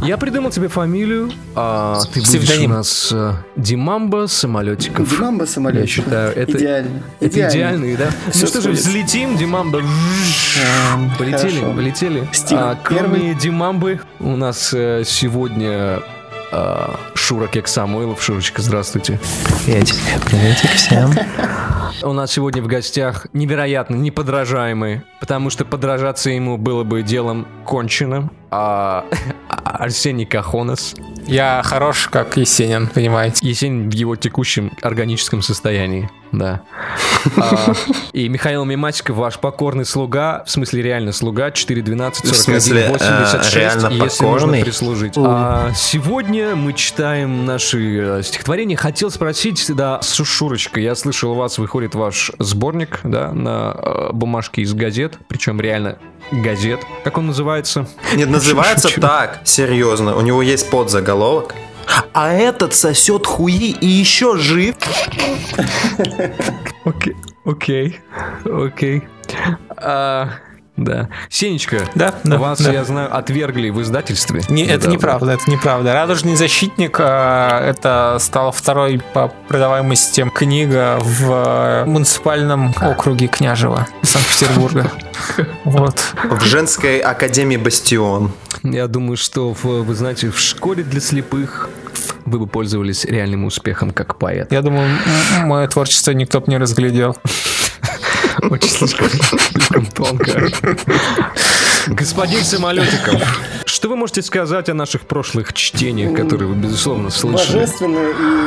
Я 0.02 0.18
придумал 0.18 0.50
тебе 0.50 0.68
фамилию, 0.68 1.32
а 1.56 2.00
ты 2.14 2.20
будешь 2.22 2.30
Псевдоним. 2.30 2.72
у 2.72 2.74
нас 2.76 3.10
э, 3.12 3.34
Димамба 3.56 4.26
самолетиков. 4.28 5.10
Димамба 5.10 5.46
самолет. 5.46 5.82
Я 5.82 5.88
считаю, 5.88 6.36
это 6.36 6.58
идеально. 6.58 7.04
Это 7.20 7.30
Идеально. 7.30 7.52
идеальный, 7.54 7.96
да? 7.98 8.10
Всё 8.32 8.42
ну 8.42 8.48
что 8.48 8.62
же, 8.62 8.72
взлетим, 8.72 9.38
Димамба. 9.38 9.80
Эм, 9.80 11.12
Полетели, 11.18 11.60
хорошо. 11.60 11.74
полетели. 11.76 12.28
А, 12.54 12.76
кроме 12.84 13.02
первый. 13.20 13.36
Димамбы, 13.36 14.00
у 14.20 14.36
нас 14.36 14.72
э, 14.74 15.04
сегодня 15.06 16.02
э, 16.52 16.96
Шура 17.16 17.48
Кек 17.48 17.68
Самойлов. 17.68 18.22
Шурочка, 18.22 18.62
здравствуйте. 18.62 19.20
Приветик, 19.66 19.96
приветик 20.26 20.70
всем. 20.72 21.12
У 22.04 22.14
нас 22.14 22.32
сегодня 22.32 22.64
в 22.64 22.68
гостях 22.68 23.28
невероятно 23.34 23.96
неподражаемый, 23.96 25.02
потому 25.20 25.50
что 25.50 25.66
подражаться 25.66 26.30
ему 26.30 26.58
было 26.58 26.84
бы 26.84 27.04
делом 27.04 27.48
конченным. 27.66 28.32
А, 28.50 29.06
Арсений 29.72 30.26
Кахонос. 30.26 30.96
Я 31.28 31.62
хорош, 31.64 32.08
как 32.10 32.38
Есенин, 32.38 32.88
понимаете. 32.88 33.48
Есенин 33.48 33.90
в 33.90 33.94
его 33.94 34.16
текущем 34.16 34.72
органическом 34.82 35.42
состоянии, 35.42 36.10
да. 36.32 36.62
А, 37.38 37.74
и 38.14 38.28
Михаил 38.28 38.66
Мимасиков, 38.66 39.18
ваш 39.18 39.38
покорный 39.40 39.86
слуга, 39.86 40.44
в 40.46 40.52
смысле 40.52 40.82
реально 40.82 41.12
слуга, 41.12 41.52
412 41.52 42.24
В 42.26 42.28
41 42.28 42.62
смысле, 42.62 42.82
э, 42.82 42.92
86, 42.92 43.56
реально 43.56 43.88
если 43.88 44.00
нужно 44.02 44.18
покорный? 44.26 44.64
прислужить. 44.64 45.14
А, 45.18 45.72
сегодня 45.76 46.56
мы 46.56 46.74
читаем 46.74 47.46
наши 47.46 48.20
э, 48.20 48.24
стихотворения. 48.24 48.76
Хотел 48.76 49.12
спросить, 49.12 49.72
да, 49.74 50.02
с 50.02 50.24
Шурочкой, 50.24 50.84
я 50.84 50.96
слышал, 50.96 51.32
у 51.32 51.36
вас 51.36 51.58
выходит 51.58 51.96
ваш 51.96 52.32
сборник, 52.40 53.00
да, 53.04 53.32
на 53.32 53.76
э, 53.78 54.10
бумажке 54.14 54.62
из 54.64 54.74
газет, 54.74 55.18
причем 55.28 55.62
реально 55.62 55.98
газет. 56.32 56.82
Как 57.04 57.18
он 57.18 57.28
называется? 57.28 57.88
Нет, 58.16 58.30
называется 58.30 58.90
Шучу. 58.90 59.02
так, 59.02 59.42
серьезно. 59.44 60.16
У 60.16 60.22
него 60.22 60.42
есть 60.42 60.70
подзаголовок. 60.70 61.56
А 62.14 62.32
этот 62.32 62.74
сосет 62.74 63.26
хуи 63.28 63.72
и 63.72 63.86
еще 63.88 64.38
жив. 64.38 64.76
Окей, 66.86 67.16
окей, 67.46 68.00
окей. 68.46 69.04
Да. 70.84 71.10
Сенечка, 71.30 71.82
Да, 71.94 72.16
да, 72.24 72.38
вас, 72.38 72.60
да. 72.60 72.72
я 72.72 72.84
знаю, 72.84 73.16
отвергли 73.16 73.70
в 73.70 73.82
издательстве. 73.82 74.42
Не, 74.50 74.66
это 74.66 74.88
неправда, 74.88 75.34
это 75.34 75.50
неправда. 75.50 75.94
Радужный 75.94 76.36
защитник 76.36 76.98
а, 77.00 77.64
это 77.64 78.18
стала 78.20 78.52
второй 78.52 79.00
по 79.14 79.32
продаваемости 79.48 80.28
книга 80.34 80.98
в 81.00 81.26
а, 81.30 81.86
муниципальном 81.86 82.74
округе 82.82 83.28
Княжева 83.28 83.88
Санкт-Петербурга. 84.02 84.92
Вот. 85.66 86.14
В 86.24 86.44
женской 86.44 86.98
академии 86.98 87.56
Бастион. 87.56 88.32
Я 88.64 88.88
думаю, 88.88 89.18
что, 89.18 89.54
в, 89.54 89.64
вы 89.64 89.94
знаете, 89.94 90.30
в 90.32 90.40
школе 90.40 90.84
для 90.84 91.00
слепых 91.00 91.70
вы 92.26 92.40
бы 92.40 92.48
пользовались 92.48 93.06
реальным 93.06 93.46
успехом 93.46 93.92
как 93.92 94.18
поэт. 94.18 94.52
Я 94.52 94.62
думаю, 94.62 94.90
мое 95.44 95.68
творчество 95.68 96.12
никто 96.12 96.40
бы 96.40 96.48
не 96.48 96.58
разглядел. 96.58 97.16
Очень 98.50 98.70
слишком, 98.70 99.08
слишком 99.10 99.86
тонко. 99.88 100.50
Господин 101.88 102.44
Самолетиков, 102.44 103.22
что 103.66 103.90
вы 103.90 103.96
можете 103.96 104.22
сказать 104.22 104.70
о 104.70 104.74
наших 104.74 105.02
прошлых 105.02 105.54
чтениях, 105.54 106.16
которые 106.16 106.48
вы, 106.48 106.56
безусловно, 106.56 107.10
слышали? 107.10 107.58
Божественно 107.60 108.00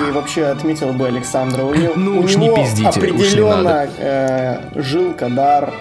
и 0.08 0.12
вообще 0.12 0.44
отметил 0.46 0.92
бы 0.92 1.06
Александра. 1.06 1.62
У 1.62 1.74
него, 1.74 1.92
Ну, 1.96 2.18
у 2.20 2.24
уж 2.24 2.36
не 2.36 2.46
него 2.46 2.56
пиздите, 2.56 2.88
уж 2.88 2.96
не 2.96 3.00
определенно 3.10 3.62
надо. 3.62 3.90
э, 3.98 4.82
жилка, 4.82 5.28
дар, 5.28 5.72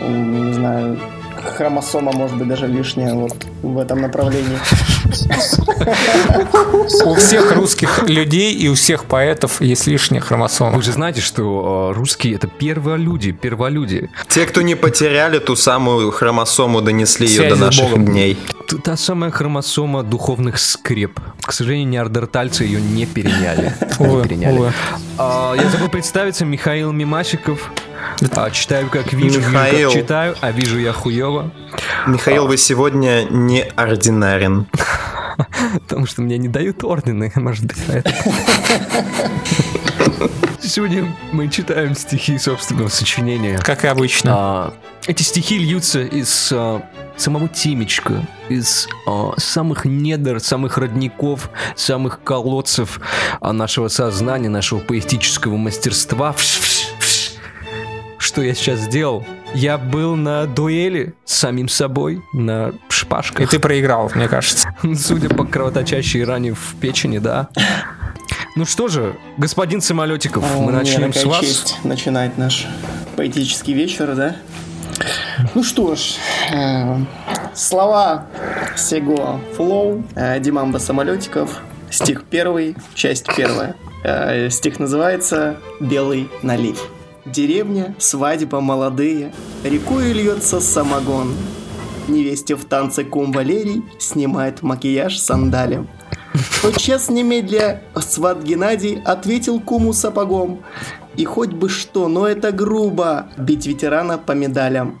не 0.00 0.52
знаю, 0.52 0.98
хромосома, 1.56 2.12
может 2.12 2.36
быть, 2.36 2.48
даже 2.48 2.66
лишняя 2.66 3.14
вот 3.14 3.34
в 3.62 3.78
этом 3.78 4.00
направлении. 4.00 4.58
У 7.04 7.14
всех 7.14 7.52
русских 7.52 8.08
людей 8.08 8.54
и 8.54 8.68
у 8.68 8.74
всех 8.74 9.04
поэтов 9.04 9.60
есть 9.60 9.86
лишняя 9.86 10.20
хромосома. 10.20 10.76
Вы 10.76 10.82
же 10.82 10.92
знаете, 10.92 11.20
что 11.20 11.90
э, 11.92 11.98
русские 11.98 12.34
это 12.34 12.46
перволюди, 12.46 13.32
перволюди. 13.32 14.10
Те, 14.28 14.46
кто 14.46 14.62
не 14.62 14.74
потеряли 14.74 15.38
ту 15.38 15.56
самую 15.56 16.10
хромосому, 16.10 16.80
донесли 16.80 17.26
ее 17.26 17.48
до 17.48 17.56
наших 17.56 18.04
дней. 18.04 18.38
Та 18.78 18.96
самая 18.96 19.30
хромосома 19.30 20.02
духовных 20.02 20.58
скреп. 20.58 21.18
К 21.42 21.52
сожалению, 21.52 21.88
неандертальцы 21.88 22.64
ее 22.64 22.80
не 22.80 23.04
переняли. 23.04 23.74
Не 23.98 24.22
переняли. 24.22 24.72
А, 25.18 25.54
я 25.54 25.68
забыл 25.68 25.88
представиться, 25.88 26.44
Михаил 26.44 26.92
Мимасиков. 26.92 27.72
А, 28.32 28.50
читаю 28.50 28.88
как 28.88 29.12
вижу, 29.12 29.40
Михаил. 29.40 29.90
как 29.90 30.00
читаю, 30.00 30.36
а 30.40 30.52
вижу 30.52 30.78
я 30.78 30.92
хуево. 30.92 31.50
Михаил, 32.06 32.46
вы 32.46 32.56
сегодня 32.56 33.26
неординарен. 33.28 34.66
Потому 35.88 36.06
что 36.06 36.22
мне 36.22 36.38
не 36.38 36.48
дают 36.48 36.84
ордены, 36.84 37.32
может 37.34 37.64
быть. 37.64 37.78
Сегодня 40.62 41.12
мы 41.32 41.48
читаем 41.48 41.96
стихи 41.96 42.38
собственного 42.38 42.88
сочинения. 42.88 43.58
Как 43.58 43.84
и 43.84 43.88
обычно. 43.88 44.32
А, 44.34 44.74
эти 45.06 45.22
стихи 45.22 45.58
льются 45.58 46.02
из 46.02 46.52
а, 46.52 46.82
самого 47.20 47.48
темечка, 47.48 48.26
из 48.48 48.88
а, 49.06 49.32
самых 49.36 49.84
недр, 49.84 50.40
самых 50.40 50.78
родников, 50.78 51.50
самых 51.76 52.22
колодцев 52.22 53.00
а, 53.40 53.52
нашего 53.52 53.88
сознания, 53.88 54.48
нашего 54.48 54.80
поэтического 54.80 55.56
мастерства. 55.56 56.34
Что 58.18 58.42
я 58.42 58.54
сейчас 58.54 58.80
сделал? 58.80 59.26
Я 59.54 59.78
был 59.78 60.14
на 60.14 60.46
дуэли 60.46 61.14
с 61.24 61.34
самим 61.34 61.68
собой, 61.68 62.22
на 62.32 62.68
И 62.68 62.72
шпажках. 62.88 63.50
ты 63.50 63.58
проиграл, 63.58 64.10
мне 64.14 64.28
кажется. 64.28 64.74
Судя 64.96 65.28
по 65.28 65.44
кровоточащей 65.44 66.22
ране 66.24 66.54
в 66.54 66.74
печени, 66.80 67.18
да. 67.18 67.48
Ну 68.56 68.64
что 68.64 68.88
же, 68.88 69.16
господин 69.36 69.80
Самолетиков, 69.80 70.44
О, 70.56 70.60
мы 70.60 70.72
начнем 70.72 71.12
с 71.12 71.24
вас. 71.24 71.40
честь 71.40 71.78
начинать 71.84 72.36
наш 72.36 72.66
поэтический 73.16 73.72
вечер, 73.72 74.14
да? 74.14 74.36
Ну 75.54 75.62
что 75.62 75.94
ж, 75.94 76.16
э, 76.52 76.96
слова 77.54 78.26
Сего 78.76 79.40
Флоу, 79.56 80.04
э, 80.14 80.38
Димамба 80.40 80.78
Самолетиков, 80.78 81.62
стих 81.90 82.24
первый, 82.24 82.76
часть 82.94 83.26
первая. 83.34 83.74
Э, 84.02 84.48
Стих 84.50 84.78
называется 84.78 85.58
«Белый 85.78 86.28
налив». 86.42 86.88
Деревня, 87.26 87.94
свадьба 87.98 88.60
молодые, 88.60 89.32
рекой 89.62 90.12
льется 90.12 90.60
самогон. 90.60 91.34
Невесте 92.08 92.56
в 92.56 92.64
танце 92.64 93.04
кум 93.04 93.30
Валерий 93.30 93.84
снимает 93.98 94.62
макияж 94.62 95.18
сандалем. 95.18 95.88
Тотчас 96.62 97.10
немедля 97.10 97.82
сват 97.96 98.42
Геннадий 98.42 99.02
ответил 99.04 99.60
куму 99.60 99.92
сапогом. 99.92 100.60
И 101.16 101.24
хоть 101.24 101.50
бы 101.50 101.68
что, 101.68 102.08
но 102.08 102.26
это 102.26 102.52
грубо 102.52 103.28
бить 103.36 103.66
ветерана 103.66 104.18
по 104.18 104.32
медалям. 104.32 105.00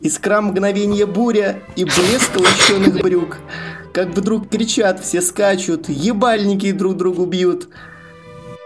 Искра 0.00 0.40
мгновенье 0.40 1.06
буря 1.06 1.60
и 1.76 1.84
блеск 1.84 2.36
лощеных 2.36 3.00
брюк. 3.02 3.38
Как 3.92 4.08
вдруг 4.08 4.48
кричат, 4.48 5.00
все 5.00 5.20
скачут, 5.20 5.88
ебальники 5.88 6.72
друг 6.72 6.96
другу 6.96 7.26
бьют. 7.26 7.68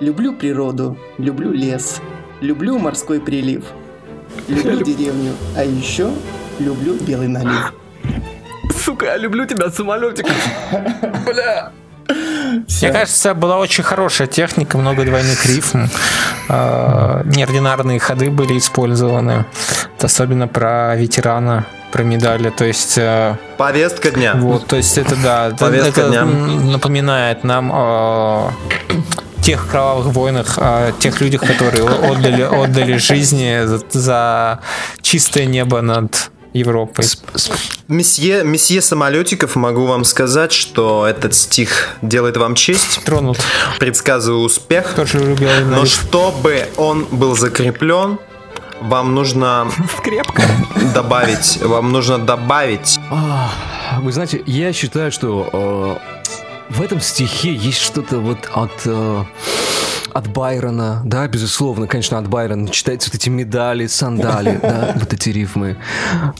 Люблю 0.01 0.33
природу, 0.33 0.99
люблю 1.19 1.53
лес, 1.53 2.01
люблю 2.41 2.79
морской 2.79 3.21
прилив, 3.21 3.65
люблю 4.47 4.85
деревню, 4.85 5.33
а 5.57 5.65
еще 5.65 6.11
люблю 6.59 6.95
белый 7.01 7.29
налив. 7.29 7.73
Сука, 8.75 9.07
я 9.07 9.17
люблю 9.17 9.47
тебя, 9.47 9.71
Самолетиков. 9.71 10.33
Бля. 11.25 11.73
Мне 12.09 12.93
кажется, 12.93 13.35
была 13.35 13.59
очень 13.59 13.83
хорошая 13.83 14.29
техника, 14.29 14.79
много 14.79 15.05
двойных 15.05 15.45
рифм. 15.47 15.87
Э, 16.49 17.23
Неординарные 17.25 17.99
ходы 17.99 18.31
были 18.31 18.59
использованы. 18.59 19.45
Особенно 20.01 20.47
про 20.49 20.95
ветерана, 20.97 21.67
про 21.93 22.03
медали. 22.03 22.51
То 22.51 22.65
есть, 22.65 22.99
э, 22.99 23.37
Повестка 23.57 24.11
дня. 24.11 24.35
вот, 24.37 24.67
то 24.67 24.77
есть 24.77 24.99
это 24.99 25.17
да, 25.17 25.51
Повестка 25.59 26.01
это, 26.01 26.09
дня. 26.11 26.25
напоминает 26.25 27.45
нам 27.45 27.71
о 27.73 28.53
тех 29.43 29.69
кровавых 29.69 30.07
войнах, 30.07 30.59
о 30.59 30.93
тех 30.99 31.21
людях, 31.21 31.43
которые 31.43 31.85
отдали, 31.85 32.43
отдали 32.43 32.97
жизни 32.97 33.65
за, 33.65 33.81
за 33.91 34.61
чистое 35.03 35.47
небо 35.47 35.81
над 35.81 36.31
Европой. 36.57 37.05
Месье, 37.89 38.43
месье 38.45 38.81
Самолетиков, 38.81 39.57
могу 39.57 39.87
вам 39.87 40.05
сказать, 40.05 40.53
что 40.53 41.07
этот 41.07 41.35
стих 41.35 41.91
делает 42.03 42.37
вам 42.37 42.55
честь. 42.55 43.01
Тронут. 43.05 43.39
Предсказываю 43.79 44.43
успех. 44.45 44.95
Тоже 44.95 45.19
любил 45.19 45.49
Но 45.71 45.85
чтобы 45.85 46.67
он 46.77 47.05
был 47.11 47.37
закреплен, 47.37 48.19
вам 48.81 49.15
нужно 49.15 49.71
Крепко. 50.03 50.43
добавить, 50.95 51.59
вам 51.63 51.93
нужно 51.93 52.19
добавить 52.19 52.99
А, 53.11 53.51
Вы 54.01 54.13
знаете, 54.13 54.43
я 54.47 54.73
считаю, 54.73 55.11
что 55.13 55.49
э, 55.53 56.73
в 56.75 56.83
этом 56.83 57.01
стихе 57.01 57.55
есть 57.55 57.81
что-то 57.81 58.19
вот 58.19 58.39
от, 58.53 58.73
э, 58.85 59.25
от 60.17 60.29
Байрона, 60.29 61.03
да, 61.05 61.29
безусловно, 61.29 61.87
конечно, 61.87 62.17
от 62.17 62.27
Байрона 62.27 62.69
читаются 62.71 63.11
вот 63.11 63.17
эти 63.17 63.29
медали, 63.29 63.87
сандали, 63.87 64.59
да, 64.63 64.95
вот 64.99 65.13
эти 65.13 65.29
рифмы. 65.29 65.77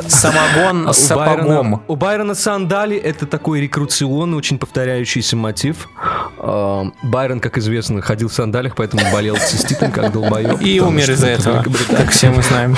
Самогон 0.09 0.89
А 0.89 0.95
с 0.95 0.99
сапогом. 0.99 1.83
у 1.87 1.97
Байрона 1.97 2.35
сандали 2.35 2.97
это 2.97 3.27
такой 3.27 3.61
рекрутационный, 3.61 4.39
очень 4.39 4.59
повторяющийся 4.59 5.37
мотив. 5.37 5.91
А, 6.39 6.87
Байрон, 7.03 7.41
как 7.41 7.59
известно, 7.59 8.01
ходил 8.01 8.29
в 8.29 8.33
сандалях, 8.33 8.75
поэтому 8.77 9.03
болел 9.13 9.37
циститом, 9.37 9.93
как 9.93 10.11
долбоеб. 10.11 10.61
И 10.63 10.81
умер 10.81 11.11
из-за 11.11 11.27
это 11.27 11.51
этого, 11.51 11.75
как 11.97 12.11
все 12.11 12.31
мы 12.31 12.43
знаем. 12.43 12.77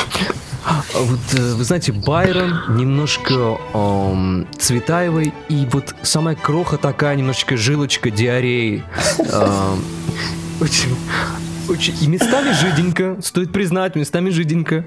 А 0.64 0.82
Вот, 0.94 1.20
э, 1.34 1.54
вы 1.54 1.64
знаете, 1.64 1.92
Байрон 1.92 2.76
немножко 2.76 3.58
эм, 3.72 4.46
Цветаевой, 4.58 5.32
и 5.48 5.66
вот 5.70 5.94
самая 6.02 6.34
кроха 6.34 6.76
такая, 6.76 7.14
немножечко 7.16 7.56
жилочка 7.56 8.11
диареи. 8.11 8.82
Эм, 9.32 9.82
очень, 10.60 10.96
очень, 11.68 11.94
и 12.00 12.06
местами 12.06 12.52
жиденько, 12.52 13.16
стоит 13.22 13.52
признать, 13.52 13.94
местами 13.96 14.30
жиденько, 14.30 14.86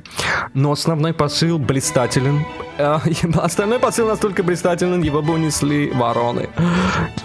но 0.53 0.71
основной 0.71 1.13
посыл 1.13 1.57
блистателен. 1.57 2.45
Э, 2.77 2.99
Остальной 3.36 3.79
посыл 3.79 4.07
настолько 4.07 4.43
блистателен, 4.43 5.03
его 5.03 5.21
бы 5.21 5.34
унесли 5.34 5.91
вороны. 5.91 6.49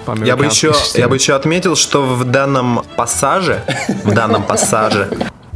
По 0.05 0.15
Я 0.19 0.37
бы 0.37 0.45
еще, 0.45 0.75
я 0.95 1.09
бы 1.09 1.17
еще 1.17 1.35
отметил, 1.35 1.77
что 1.77 2.03
в 2.05 2.25
данном 2.25 2.83
пассаже, 2.97 3.63
в 4.05 4.13
данном 4.13 4.43
пассаже 4.43 5.09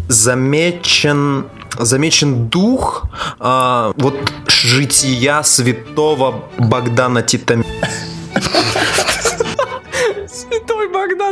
замечен 0.08 1.46
замечен 1.78 2.48
дух 2.48 3.04
а, 3.38 3.92
вот 3.96 4.16
жития 4.46 5.42
святого 5.42 6.44
Богдана 6.58 7.22
Титамира. 7.22 7.68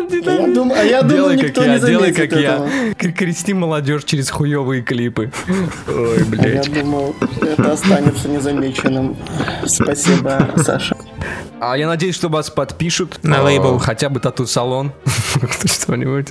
Богдан 0.03 0.13
А 0.13 0.15
я 0.17 0.21
Титамир. 0.21 0.55
думаю, 0.55 0.81
а 0.81 0.85
я 0.85 1.03
думаю, 1.03 1.17
Делай, 1.17 1.37
никто 1.37 1.61
как 1.61 1.69
не 1.69 1.75
я, 1.75 1.79
делай, 1.81 2.13
заметит 2.13 2.17
как 2.17 2.33
этого. 2.41 2.69
я. 2.69 3.13
Крести 3.13 3.55
молодежь 3.55 4.05
через 4.05 4.31
хуевые 4.31 4.83
клипы. 4.83 5.31
Ой, 5.89 6.19
Я 6.19 6.25
блядь. 6.25 6.73
думал, 6.73 7.15
это 7.41 7.73
останется 7.73 8.29
незамеченным. 8.29 9.17
Спасибо, 9.67 10.51
Саша. 10.57 10.97
А 11.61 11.77
я 11.77 11.87
надеюсь, 11.89 12.15
что 12.15 12.29
вас 12.29 12.51
подпишут. 12.51 13.19
На 13.23 13.37
э, 13.39 13.41
лейбл. 13.43 13.79
Хотя 13.79 14.09
бы 14.09 14.21
тату-салон. 14.21 14.93
Что-нибудь. 15.65 16.29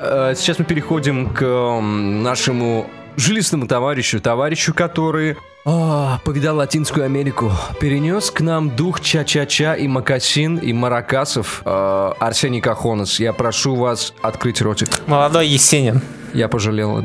Э, 0.00 0.34
Сейчас 0.36 0.58
мы 0.58 0.64
переходим 0.64 1.30
к 1.30 1.42
м, 1.42 2.22
нашему 2.22 2.86
жилистному 3.16 3.66
товарищу. 3.66 4.20
Товарищу, 4.20 4.74
который 4.74 5.36
а, 5.68 6.20
повидал 6.24 6.56
Латинскую 6.56 7.04
Америку. 7.04 7.50
Перенес 7.80 8.30
к 8.30 8.40
нам 8.40 8.70
дух 8.70 9.00
ча-ча-ча 9.00 9.74
и 9.74 9.88
макасин, 9.88 10.56
и 10.58 10.72
маракасов. 10.72 11.62
Э, 11.64 12.12
Арсений 12.20 12.60
Кахонос, 12.60 13.18
я 13.18 13.32
прошу 13.32 13.74
вас 13.74 14.14
открыть 14.22 14.62
ротик. 14.62 14.88
Молодой 15.08 15.48
Есенин. 15.48 16.00
Я 16.32 16.46
пожалел. 16.48 17.02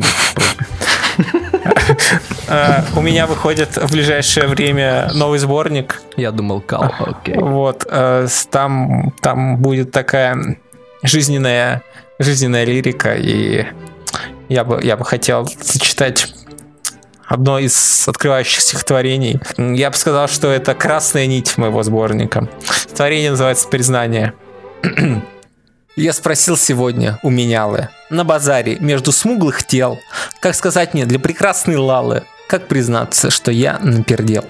Э, 2.48 2.82
У 2.96 3.02
меня 3.02 3.26
выходит 3.26 3.78
в 3.78 3.92
ближайшее 3.92 4.48
время 4.48 5.10
новый 5.16 5.40
сборник. 5.40 6.02
Я 6.16 6.32
думал, 6.32 6.62
кал. 6.62 6.94
Окей. 7.00 7.36
Вот, 7.38 7.86
с- 7.90 8.46
там, 8.46 9.12
там 9.22 9.58
будет 9.58 9.92
такая 9.92 10.58
жизненная, 11.02 11.82
жизненная 12.20 12.64
лирика, 12.66 13.16
и 13.16 13.66
я 14.50 14.64
бы, 14.64 14.80
я 14.84 14.98
бы 14.98 15.06
хотел 15.06 15.46
зачитать 15.46 16.36
одно 17.32 17.60
из 17.60 18.08
открывающих 18.08 18.60
стихотворений. 18.60 19.40
Я 19.58 19.90
бы 19.90 19.96
сказал, 19.96 20.28
что 20.28 20.50
это 20.50 20.76
красная 20.76 21.28
нить 21.28 21.58
моего 21.58 21.82
сборника. 21.82 22.50
Творение 22.94 23.32
называется 23.32 23.70
«Признание». 23.70 24.34
Я 25.98 26.14
спросил 26.14 26.56
сегодня 26.58 27.20
у 27.22 27.30
менялы 27.30 27.90
на 28.10 28.24
базаре 28.24 28.78
между 28.80 29.12
смуглых 29.12 29.66
тел, 29.66 30.00
как 30.40 30.56
сказать 30.56 30.94
мне 30.94 31.06
для 31.06 31.20
прекрасной 31.20 31.76
Лалы, 31.76 32.24
как 32.48 32.68
признаться, 32.68 33.30
что 33.30 33.52
я 33.52 33.78
напердел. 33.80 34.46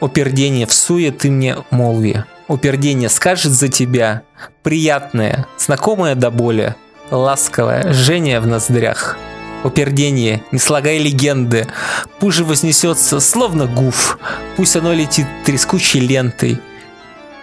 О 0.00 0.08
пердение 0.08 0.66
в 0.66 0.72
суе 0.72 1.12
ты 1.12 1.30
мне 1.30 1.58
молви, 1.70 2.24
о 2.48 2.56
пердение 2.56 3.08
скажет 3.08 3.52
за 3.52 3.68
тебя, 3.68 4.22
приятное, 4.64 5.46
знакомое 5.58 6.16
до 6.16 6.32
боли, 6.32 6.74
ласковое 7.12 7.92
жжение 7.92 8.40
в 8.40 8.48
ноздрях. 8.48 9.16
О 9.64 9.70
пердение, 9.70 10.42
не 10.52 10.58
слагай 10.58 10.98
легенды, 10.98 11.66
пусть 12.20 12.36
же 12.36 12.44
вознесется, 12.44 13.18
словно 13.18 13.66
гуф, 13.66 14.18
пусть 14.56 14.76
оно 14.76 14.92
летит 14.92 15.26
трескучей 15.44 16.00
лентой. 16.00 16.58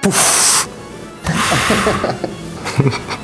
Пуф! 0.02 0.70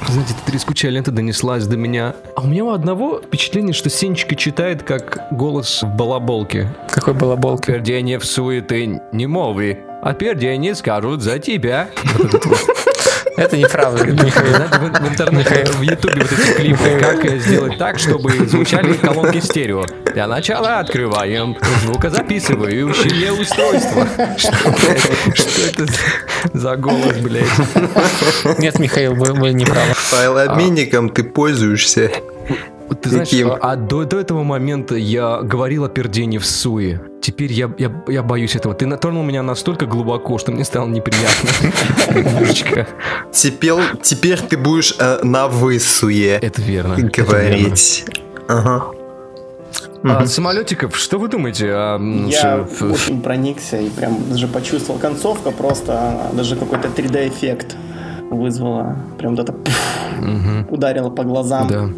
Знаете, 0.07 0.33
эта 0.33 0.51
трескучая 0.51 0.91
лента 0.91 1.11
донеслась 1.11 1.65
до 1.67 1.77
меня. 1.77 2.15
А 2.35 2.41
у 2.41 2.47
меня 2.47 2.65
у 2.65 2.71
одного 2.71 3.21
впечатление, 3.21 3.73
что 3.73 3.89
Сенечка 3.89 4.35
читает 4.35 4.83
как 4.83 5.27
голос 5.31 5.83
в 5.83 5.87
балаболке. 5.95 6.73
Какой 6.89 7.13
балаболка. 7.13 7.71
Пердение 7.71 8.19
в 8.19 8.25
суеты 8.25 9.01
не 9.13 9.27
мови, 9.27 9.79
а 10.01 10.13
пердение 10.13 10.75
скажут 10.75 11.21
за 11.21 11.39
тебя. 11.39 11.89
Вот. 12.17 12.61
Это 13.41 13.57
неправда, 13.57 14.05
Михаил. 14.05 14.53
В, 15.01 15.07
интернете, 15.07 15.65
в 15.65 15.81
ютубе 15.81 16.21
вот 16.21 16.31
эти 16.31 16.53
клипы, 16.53 16.99
как 16.99 17.25
э, 17.25 17.39
сделать 17.39 17.77
так, 17.77 17.97
чтобы 17.97 18.31
звучали 18.47 18.93
колонки 18.93 19.39
стерео. 19.39 19.83
Для 20.13 20.27
начала 20.27 20.77
открываем 20.79 21.57
звукозаписывающее 21.83 23.33
устройство. 23.33 24.07
Что, 24.37 25.61
это 25.67 25.85
за- 26.53 26.75
голос, 26.75 27.17
блядь? 27.17 27.45
Нет, 28.59 28.77
Михаил, 28.79 29.15
вы, 29.15 29.33
вы 29.33 29.53
не 29.53 29.65
правы. 29.65 29.93
Файлообменником 29.93 31.09
ты 31.09 31.23
пользуешься. 31.23 32.11
Ты 33.01 33.09
знаешь, 33.09 33.29
Каким? 33.29 33.51
а 33.59 33.75
до, 33.75 34.03
до 34.05 34.19
этого 34.19 34.43
момента 34.43 34.95
я 34.95 35.41
говорил 35.41 35.85
о 35.85 35.89
пердении 35.89 36.37
в 36.37 36.45
суе. 36.45 37.01
Теперь 37.21 37.51
я, 37.51 37.71
я, 37.77 37.91
я 38.07 38.23
боюсь 38.23 38.55
этого. 38.55 38.73
Ты 38.73 38.85
натронул 38.85 39.23
меня 39.23 39.41
настолько 39.43 39.85
глубоко, 39.85 40.37
что 40.37 40.51
мне 40.51 40.63
стало 40.63 40.87
неприятно. 40.87 41.49
Теперь, 43.31 43.79
теперь 44.03 44.39
ты 44.39 44.57
будешь 44.57 44.95
э, 44.99 45.19
на 45.23 45.47
высуе 45.47 46.37
Это 46.41 46.61
верно. 46.61 46.95
говорить. 46.95 48.05
Ага. 48.47 48.85
А, 50.03 50.25
самолетиков, 50.25 50.95
что 50.97 51.19
вы 51.19 51.27
думаете? 51.27 51.67
м, 51.67 52.27
Я 52.27 52.65
очень 52.81 53.21
проникся 53.21 53.77
и 53.77 53.89
прям 53.89 54.17
даже 54.29 54.47
почувствовал. 54.47 54.99
Концовка 54.99 55.51
просто, 55.51 56.31
даже 56.33 56.55
какой-то 56.55 56.87
3D-эффект 56.87 57.75
вызвала. 58.31 58.95
Прям 59.19 59.35
вот 59.35 59.43
это 59.47 59.53
пф, 59.53 60.65
ударило 60.71 61.09
по 61.11 61.23
глазам. 61.23 61.67
Да. 61.67 61.89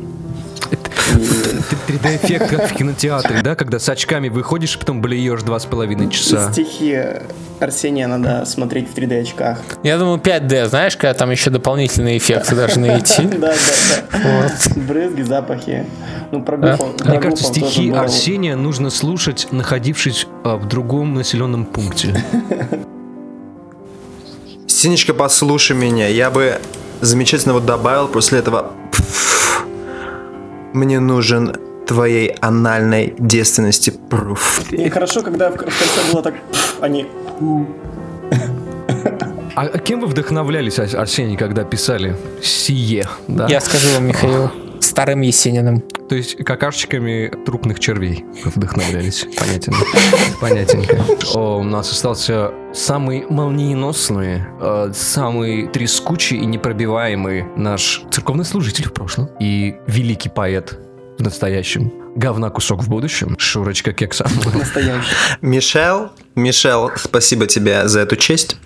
И 1.74 1.92
3D-эффект, 1.92 2.50
как 2.50 2.72
в 2.72 2.76
кинотеатре, 2.76 3.42
да? 3.42 3.56
Когда 3.56 3.80
с 3.80 3.90
очками 3.90 4.30
выходишь, 4.30 4.78
потом 4.78 5.02
блюешь 5.02 5.42
два 5.42 5.58
с 5.58 5.66
половиной 5.66 6.12
часа. 6.12 6.52
стихи 6.52 7.00
Арсения 7.60 8.06
надо 8.08 8.46
смотреть 8.46 8.92
в 8.92 8.96
3D 8.96 9.22
очках. 9.22 9.58
Я 9.82 9.98
думаю, 9.98 10.20
5D, 10.20 10.68
знаешь, 10.68 10.96
когда 10.96 11.16
там 11.16 11.32
еще 11.32 11.50
дополнительные 11.50 12.20
эффекты 12.20 12.56
должны 12.56 13.00
идти. 13.00 13.24
Да, 13.44 13.54
да, 13.54 14.20
да. 14.24 14.82
Брызги, 14.82 15.24
запахи. 15.24 15.86
Ну, 16.32 16.44
про 16.44 16.58
Мне 16.58 17.20
кажется, 17.20 17.46
стихи. 17.46 17.90
Арсения 17.92 18.56
нужно 18.56 18.92
слушать, 18.92 19.48
находившись 19.52 20.28
а, 20.44 20.58
в 20.58 20.68
другом 20.68 21.16
населенном 21.16 21.66
пункте. 21.66 22.24
Синечка, 24.68 25.14
послушай 25.14 25.76
меня. 25.76 26.08
Я 26.08 26.30
бы 26.30 26.60
замечательно 27.02 27.56
вот 27.56 27.66
добавил 27.66 28.08
после 28.08 28.40
этого. 28.40 28.72
«Пф, 30.74 30.80
Мне 30.80 31.00
нужен 31.00 31.56
твоей 31.88 32.36
анальной 32.42 33.14
девственности 33.20 33.92
пруф. 34.10 34.72
И 34.72 34.90
хорошо, 34.90 35.22
когда 35.22 35.50
в 35.50 35.54
в 35.54 35.58
конце 35.58 36.12
было 36.12 36.22
так, 36.24 36.36
они 36.82 37.06
А 39.56 39.78
кем 39.78 40.00
вы 40.02 40.08
вдохновлялись, 40.08 40.80
Ар- 40.80 40.96
Арсений, 40.98 41.38
когда 41.38 41.64
писали 41.64 42.16
«сие»? 42.42 43.08
Да? 43.28 43.48
Я 43.48 43.62
скажу 43.62 43.90
вам, 43.94 44.08
Михаил, 44.08 44.50
старым 44.94 45.22
Есениным. 45.22 45.82
То 46.08 46.14
есть 46.14 46.36
какашечками 46.36 47.32
трупных 47.48 47.80
червей 47.80 48.26
вдохновлялись. 48.46 49.26
Понятен. 49.40 49.74
Понятненько. 50.40 51.04
О, 51.34 51.58
у 51.58 51.64
нас 51.64 51.92
остался 51.92 52.52
самый 52.76 53.26
молниеносный, 53.28 54.44
э, 54.62 54.92
самый 54.94 55.68
трескучий 55.68 56.38
и 56.38 56.46
непробиваемый 56.46 57.46
наш 57.58 58.04
церковный 58.12 58.46
служитель 58.46 58.86
в 58.86 58.94
прошлом 58.94 59.30
и 59.40 59.78
великий 59.88 60.30
поэт 60.30 60.78
в 61.18 61.24
настоящем. 61.24 61.92
Говна 62.16 62.52
кусок 62.52 62.84
в 62.84 62.90
будущем. 62.90 63.36
Шурочка 63.40 63.94
Кекса. 63.94 64.28
настоящие. 64.54 65.16
Мишел, 65.42 66.12
Мишел, 66.36 66.92
спасибо 66.98 67.48
тебе 67.48 67.88
за 67.88 68.02
эту 68.02 68.16
честь. 68.16 68.58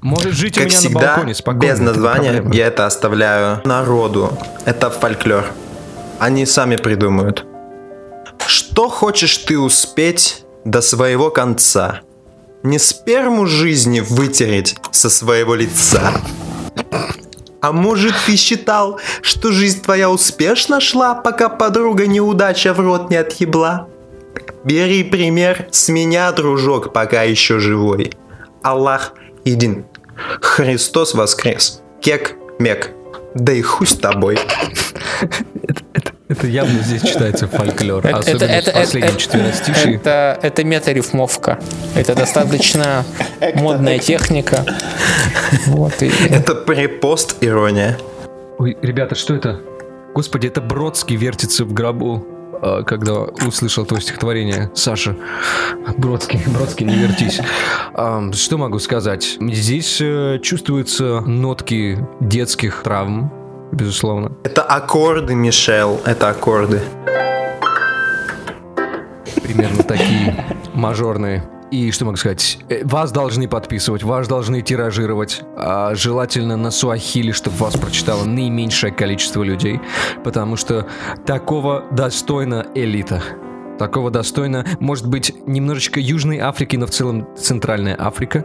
Может 0.00 0.32
жить 0.32 0.56
у 0.56 0.60
Как 0.62 0.68
меня 0.68 0.76
на 0.76 0.80
всегда, 0.80 1.00
балконе 1.00 1.34
спокойно. 1.34 1.72
без 1.72 1.78
названия, 1.80 2.42
я 2.54 2.68
это 2.68 2.86
оставляю 2.86 3.60
народу. 3.66 4.32
Это 4.64 4.88
фольклор. 4.88 5.44
Они 6.24 6.46
сами 6.46 6.76
придумают. 6.76 7.44
Что 8.46 8.88
хочешь 8.88 9.36
ты 9.36 9.58
успеть 9.58 10.46
до 10.64 10.80
своего 10.80 11.28
конца? 11.28 12.00
Не 12.62 12.78
сперму 12.78 13.44
жизни 13.44 14.00
вытереть 14.00 14.74
со 14.90 15.10
своего 15.10 15.54
лица. 15.54 16.14
А 17.60 17.72
может 17.72 18.14
ты 18.24 18.36
считал, 18.36 19.00
что 19.20 19.52
жизнь 19.52 19.82
твоя 19.82 20.08
успешно 20.08 20.80
шла, 20.80 21.14
пока 21.14 21.50
подруга 21.50 22.06
неудача 22.06 22.72
в 22.72 22.80
рот 22.80 23.10
не 23.10 23.16
отъебла? 23.16 23.86
Бери 24.64 25.04
пример 25.04 25.68
с 25.72 25.90
меня, 25.90 26.32
дружок, 26.32 26.94
пока 26.94 27.22
еще 27.22 27.58
живой. 27.58 28.14
Аллах 28.62 29.12
един. 29.44 29.84
Христос 30.40 31.12
воскрес. 31.12 31.82
Кек, 32.00 32.34
мек. 32.58 32.92
Да 33.34 33.52
и 33.52 33.60
хуй 33.60 33.86
с 33.86 33.94
тобой. 33.94 34.38
Это 36.36 36.46
явно 36.48 36.80
здесь 36.82 37.02
читается 37.02 37.46
фольклор, 37.48 38.04
Это- 38.06 38.18
особенно 38.18 38.50
это- 38.50 38.70
в 38.70 38.74
последнем 38.74 39.10
это- 39.10 39.20
четверостишии. 39.20 39.94
Это, 39.96 40.38
это 40.42 40.64
мета-рифмовка. 40.64 41.58
Это 41.94 42.14
достаточно 42.14 43.04
модная 43.54 43.98
техника. 43.98 44.64
Вот, 45.66 46.02
и- 46.02 46.10
Это 46.30 46.54
препост 46.54 47.36
ирония. 47.40 47.96
Ой, 48.58 48.76
ребята, 48.82 49.14
что 49.14 49.34
это? 49.34 49.60
Господи, 50.14 50.46
это 50.48 50.60
Бродский 50.60 51.16
вертится 51.16 51.64
в 51.64 51.72
гробу, 51.72 52.24
а, 52.62 52.82
когда 52.82 53.14
услышал 53.46 53.84
то 53.84 53.98
стихотворение. 54.00 54.70
Саша, 54.74 55.16
Бродский, 55.96 56.40
Бродский, 56.46 56.86
не 56.86 56.94
вертись. 56.96 57.40
А, 57.94 58.22
Что 58.32 58.58
могу 58.58 58.78
сказать? 58.78 59.36
Здесь 59.40 59.98
э, 60.00 60.38
чувствуются 60.42 61.20
нотки 61.20 61.98
детских 62.20 62.82
травм, 62.84 63.32
безусловно. 63.74 64.32
Это 64.44 64.62
аккорды, 64.62 65.34
Мишел. 65.34 66.00
Это 66.04 66.28
аккорды. 66.30 66.80
примерно 69.42 69.82
такие 69.82 70.34
мажорные. 70.72 71.44
И 71.70 71.90
что 71.90 72.04
могу 72.04 72.16
сказать? 72.16 72.58
Э, 72.68 72.84
Вас 72.84 73.10
должны 73.10 73.48
подписывать, 73.48 74.02
вас 74.02 74.28
должны 74.28 74.62
тиражировать. 74.62 75.42
а 75.56 75.94
желательно 75.94 76.56
на 76.56 76.70
суахили, 76.70 77.32
чтобы 77.32 77.56
вас 77.56 77.74
прочитало 77.76 78.24
наименьшее 78.24 78.92
количество 78.92 79.42
людей. 79.42 79.80
Потому 80.22 80.56
что 80.56 80.86
такого 81.26 81.84
достойна 81.90 82.66
элита. 82.74 83.22
Такого 83.78 84.10
достойно, 84.10 84.64
может 84.80 85.08
быть, 85.08 85.34
немножечко 85.46 85.98
Южной 86.00 86.38
Африки, 86.38 86.76
но 86.76 86.86
в 86.86 86.90
целом 86.90 87.26
Центральная 87.36 87.96
Африка. 87.98 88.44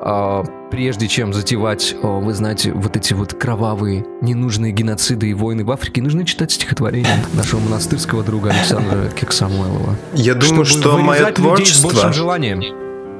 А, 0.00 0.44
прежде 0.70 1.08
чем 1.08 1.34
затевать, 1.34 1.94
о, 2.02 2.20
вы 2.20 2.32
знаете, 2.32 2.72
вот 2.72 2.96
эти 2.96 3.12
вот 3.12 3.34
кровавые, 3.34 4.04
ненужные 4.22 4.72
геноциды 4.72 5.28
и 5.28 5.34
войны 5.34 5.64
в 5.64 5.70
Африке, 5.70 6.00
нужно 6.00 6.24
читать 6.24 6.52
стихотворения 6.52 7.22
нашего 7.34 7.60
монастырского 7.60 8.22
друга 8.22 8.50
Александра 8.50 9.08
Кексамуэлова. 9.20 9.96
Я 10.14 10.34
думаю, 10.34 10.64
что 10.64 10.96
мое 10.98 11.20
вырезать 11.20 11.38
людей 11.38 11.66
с 11.66 11.82
большим 11.82 11.90
творчество, 11.90 12.12
желанием. 12.12 12.62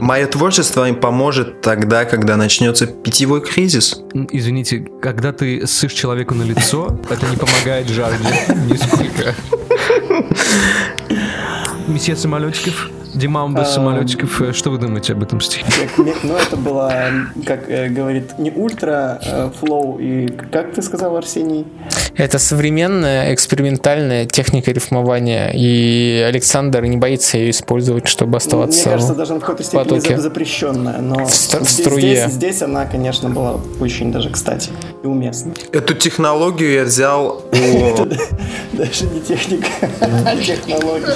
мое 0.00 0.26
творчество 0.26 0.88
им 0.88 0.96
поможет 0.96 1.60
тогда, 1.60 2.06
когда 2.06 2.36
начнется 2.36 2.86
питьевой 2.86 3.42
кризис. 3.42 4.00
Извините, 4.30 4.86
когда 5.02 5.32
ты 5.32 5.66
ссышь 5.66 5.92
человеку 5.92 6.34
на 6.34 6.44
лицо, 6.44 6.98
это 7.10 7.26
не 7.26 7.36
помогает 7.36 7.88
жажде 7.88 8.28
нисколько. 8.68 9.34
Месье 11.88 12.16
Самолетиков, 12.16 12.88
Димамба 12.88 13.01
А, 13.14 13.64
Самолетиков, 13.64 14.40
э, 14.40 14.52
что 14.52 14.70
вы 14.70 14.78
думаете 14.78 15.12
об 15.12 15.22
этом 15.22 15.40
стихе? 15.40 15.64
Ну, 15.98 16.36
это 16.36 16.56
было, 16.56 16.92
как 17.46 17.68
э, 17.68 17.88
говорит, 17.88 18.38
не 18.38 18.50
ультра 18.50 19.20
э, 19.22 19.50
флоу 19.60 19.98
и 19.98 20.28
как 20.28 20.72
ты 20.72 20.80
сказал, 20.82 21.16
Арсений? 21.16 21.66
Это 22.16 22.38
современная 22.38 23.34
экспериментальная 23.34 24.24
техника 24.26 24.70
рифмования, 24.70 25.50
и 25.54 26.24
Александр 26.26 26.84
не 26.84 26.96
боится 26.96 27.36
ее 27.36 27.50
использовать, 27.50 28.08
чтобы 28.08 28.38
оставаться. 28.38 28.88
Мне 28.88 28.96
кажется, 28.96 29.14
даже 29.14 29.34
на 29.34 29.40
какой-то 29.40 29.62
степени 29.62 30.16
запрещенная, 30.16 30.98
но 30.98 31.26
В 31.26 31.30
струе. 31.30 32.28
здесь 32.28 32.62
она, 32.62 32.86
конечно, 32.86 33.28
была 33.28 33.60
очень 33.80 34.10
даже 34.10 34.30
кстати 34.30 34.70
и 35.02 35.06
уместна. 35.06 35.52
Эту 35.72 35.94
технологию 35.94 36.72
я 36.72 36.84
взял 36.84 37.44
у... 37.52 37.96
Даже 38.72 39.04
не 39.06 39.20
техника, 39.20 39.68
а 40.00 40.36
технология. 40.36 41.14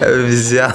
взял 0.22 0.72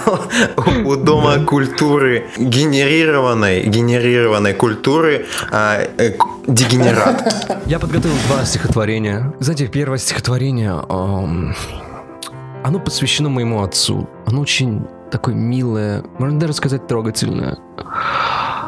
у 0.85 0.95
Дома 0.95 1.39
культуры 1.45 2.25
генерированной, 2.37 3.63
генерированной 3.63 4.53
культуры 4.53 5.25
а, 5.51 5.81
э, 5.97 6.13
дегенерат. 6.47 7.61
Я 7.65 7.79
подготовил 7.79 8.15
два 8.27 8.45
стихотворения. 8.45 9.33
Знаете, 9.39 9.67
первое 9.67 9.97
стихотворение, 9.97 10.71
оно 12.63 12.79
посвящено 12.79 13.29
моему 13.29 13.61
отцу. 13.61 14.09
Оно 14.25 14.41
очень 14.41 14.87
такое 15.11 15.35
милое, 15.35 16.03
можно 16.17 16.39
даже 16.39 16.53
сказать 16.53 16.87
трогательное. 16.87 17.57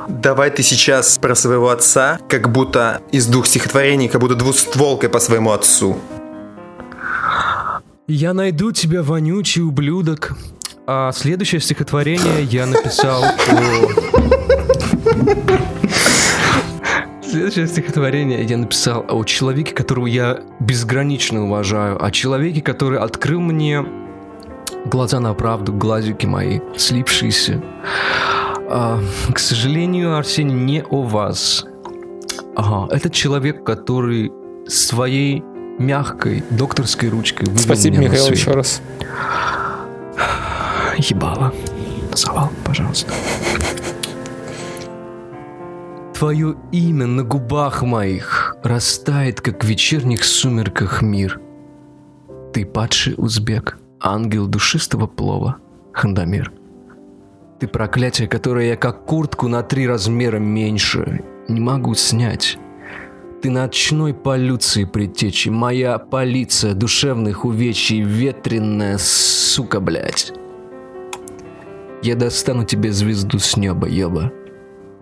Давай 0.08 0.52
ты 0.52 0.64
сейчас 0.64 1.18
про 1.18 1.36
своего 1.36 1.70
отца, 1.70 2.20
как 2.30 2.50
будто 2.52 3.02
из 3.12 3.28
двух 3.28 3.46
стихотворений, 3.46 4.08
как 4.08 4.22
будто 4.22 4.36
двустволкой 4.36 5.10
по 5.10 5.20
своему 5.20 5.52
отцу. 5.52 5.98
Я 8.08 8.34
найду 8.34 8.72
тебя, 8.72 9.04
вонючий 9.04 9.64
ублюдок. 9.64 10.32
А 10.90 11.12
следующее 11.12 11.60
стихотворение 11.60 12.44
я 12.44 12.66
написал. 12.66 13.22
Следующее 17.22 17.68
стихотворение 17.68 18.46
я 18.46 18.58
написал 18.58 19.06
о 19.10 19.26
человеке, 19.26 19.76
которого 19.76 20.08
я 20.08 20.40
безгранично 20.62 21.44
уважаю, 21.44 22.02
о 22.02 22.10
человеке, 22.10 22.62
который 22.62 23.00
открыл 23.00 23.42
мне 23.42 23.86
глаза 24.86 25.20
на 25.20 25.34
правду, 25.34 25.74
глазики 25.74 26.26
мои, 26.26 26.62
слипшиеся. 26.78 27.62
А, 28.70 29.02
к 29.34 29.40
сожалению, 29.40 30.16
Арсений, 30.16 30.56
не 30.56 30.84
о 30.84 31.02
вас. 31.02 31.66
Ага, 32.56 32.96
это 32.96 33.10
человек, 33.10 33.66
который 33.66 34.32
своей 34.68 35.44
мягкой 35.80 36.46
докторской 36.50 37.10
ручкой 37.10 37.46
вывел 37.50 37.60
Спасибо, 37.60 37.98
меня 37.98 38.08
на 38.08 38.12
Михаил, 38.14 38.24
свет. 38.28 38.38
еще 38.38 38.52
раз. 38.52 38.82
Ебало. 40.98 41.54
Назовал, 42.10 42.50
пожалуйста. 42.66 43.12
Твое 46.18 46.56
имя 46.72 47.06
на 47.06 47.24
губах 47.24 47.84
моих 47.84 48.56
растает, 48.64 49.40
как 49.40 49.64
в 49.64 49.68
вечерних 49.68 50.24
сумерках 50.24 51.04
мир. 51.04 51.40
Ты 52.54 52.66
падший 52.66 53.14
узбек, 53.18 53.78
ангел 54.00 54.48
душистого 54.48 55.06
плова, 55.06 55.58
Хандамир. 55.94 56.52
Ты 57.60 57.68
проклятие, 57.68 58.28
которое 58.28 58.70
я 58.70 58.76
как 58.76 59.06
куртку 59.06 59.48
на 59.48 59.62
три 59.62 59.88
размера 59.88 60.38
меньше 60.40 61.24
не 61.48 61.60
могу 61.60 61.94
снять. 61.94 62.58
Ты 63.42 63.52
ночной 63.52 64.16
полюции 64.16 64.86
предтечи, 64.86 65.50
моя 65.50 66.00
полиция 66.00 66.74
душевных 66.74 67.46
увечий, 67.46 68.02
ветреная 68.02 68.98
сука, 68.98 69.80
блядь. 69.80 70.34
Я 72.08 72.16
достану 72.16 72.64
тебе 72.64 72.94
звезду 72.94 73.38
с 73.38 73.58
неба, 73.58 73.86
еба. 73.86 74.32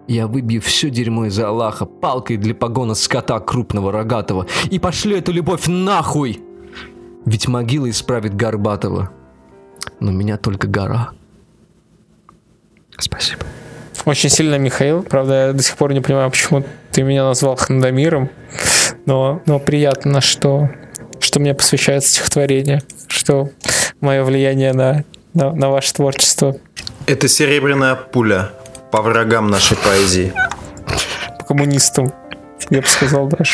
Я 0.08 0.26
выбью 0.26 0.60
все 0.60 0.90
дерьмо 0.90 1.28
из 1.28 1.38
Аллаха 1.38 1.86
палкой 1.86 2.38
для 2.38 2.56
погона 2.56 2.96
скота 2.96 3.40
крупного 3.40 3.92
рогатого 3.92 4.48
и 4.72 4.80
пошлю 4.80 5.16
эту 5.16 5.32
любовь 5.32 5.68
нахуй! 5.68 6.42
Ведь 7.28 7.48
могила 7.48 7.88
исправит 7.92 8.36
Горбатова. 8.36 9.12
Но 10.00 10.12
меня 10.12 10.38
только 10.38 10.66
гора. 10.66 11.12
Спасибо. 12.98 13.44
Очень 14.06 14.32
сильно, 14.32 14.56
Михаил. 14.58 15.04
Правда, 15.04 15.50
я 15.50 15.54
до 15.54 15.62
сих 15.62 15.78
пор 15.78 15.94
не 15.94 16.02
понимаю, 16.02 16.32
почему 16.32 16.64
ты 16.92 17.04
меня 17.04 17.24
назвал 17.24 17.56
Хандамиром. 17.56 18.32
Но, 19.06 19.44
но 19.46 19.60
приятно, 19.60 20.22
что, 20.22 20.72
что 21.20 21.40
мне 21.40 21.54
посвящается 21.54 22.10
стихотворение, 22.10 22.82
что 23.08 23.52
мое 24.02 24.24
влияние 24.24 24.74
на, 24.74 25.04
на, 25.36 25.54
на 25.54 25.70
ваше 25.70 25.94
творчество 25.94 26.58
Это 27.08 27.28
серебряная 27.28 27.96
пуля 27.96 28.50
по 28.92 29.04
врагам 29.04 29.48
нашей 29.48 29.78
поэзии. 29.78 30.34
по 31.38 31.46
коммунистам. 31.46 32.12
Я 32.72 32.82
бы 32.82 32.88
сказал 32.88 33.28
даже. 33.28 33.52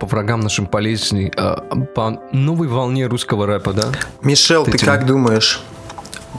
По 0.00 0.06
врагам 0.06 0.40
нашим 0.40 0.66
полезней, 0.66 1.30
а, 1.36 1.56
по 1.94 2.18
новой 2.32 2.68
волне 2.68 3.06
русского 3.06 3.46
рэпа, 3.46 3.74
да? 3.74 3.84
Мишел, 4.22 4.64
ты 4.64 4.78
как 4.78 5.04
думаешь, 5.04 5.62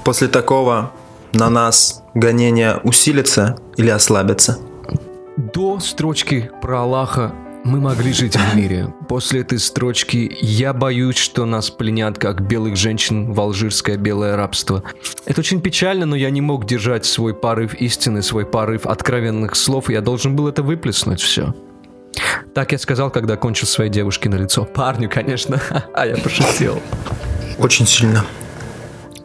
после 0.03 0.27
такого 0.27 0.91
на 1.33 1.51
нас 1.51 2.03
гонения 2.15 2.79
усилятся 2.83 3.55
или 3.75 3.89
ослабятся? 3.89 4.57
До 5.37 5.79
строчки 5.79 6.49
про 6.61 6.81
Аллаха 6.81 7.31
мы 7.63 7.79
могли 7.79 8.13
жить 8.13 8.35
в 8.35 8.55
мире. 8.55 8.93
После 9.07 9.41
этой 9.41 9.59
строчки 9.59 10.35
я 10.41 10.73
боюсь, 10.73 11.17
что 11.17 11.45
нас 11.45 11.69
пленят, 11.69 12.17
как 12.17 12.41
белых 12.41 12.75
женщин 12.75 13.33
в 13.33 13.39
алжирское 13.39 13.97
белое 13.97 14.35
рабство. 14.35 14.83
Это 15.25 15.41
очень 15.41 15.61
печально, 15.61 16.05
но 16.05 16.15
я 16.15 16.29
не 16.29 16.41
мог 16.41 16.65
держать 16.65 17.05
свой 17.05 17.33
порыв 17.33 17.73
истины, 17.75 18.21
свой 18.21 18.45
порыв 18.45 18.85
откровенных 18.85 19.55
слов, 19.55 19.89
я 19.89 20.01
должен 20.01 20.35
был 20.35 20.47
это 20.47 20.63
выплеснуть 20.63 21.21
все. 21.21 21.53
Так 22.53 22.71
я 22.71 22.77
сказал, 22.77 23.11
когда 23.11 23.35
кончил 23.35 23.67
своей 23.67 23.91
девушке 23.91 24.29
на 24.29 24.35
лицо. 24.35 24.65
Парню, 24.65 25.09
конечно, 25.09 25.61
а 25.93 26.07
я 26.07 26.17
пошутил. 26.17 26.81
Очень 27.59 27.85
сильно. 27.85 28.25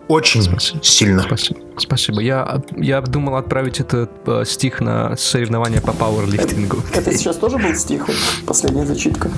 Очень 0.08 0.42
сильно. 0.82 1.22
Спасибо. 1.22 1.60
Спасибо. 1.78 2.20
Я, 2.20 2.60
я 2.76 3.00
думал 3.00 3.36
отправить 3.36 3.80
этот 3.80 4.10
э, 4.26 4.44
стих 4.44 4.80
на 4.80 5.16
соревнования 5.16 5.80
по 5.80 5.92
пауэрлифтингу. 5.92 6.78
Это 6.94 7.12
сейчас 7.12 7.36
тоже 7.36 7.58
был 7.58 7.74
стих, 7.74 8.06
вот, 8.08 8.16
последняя 8.46 8.84
зачитка. 8.84 9.30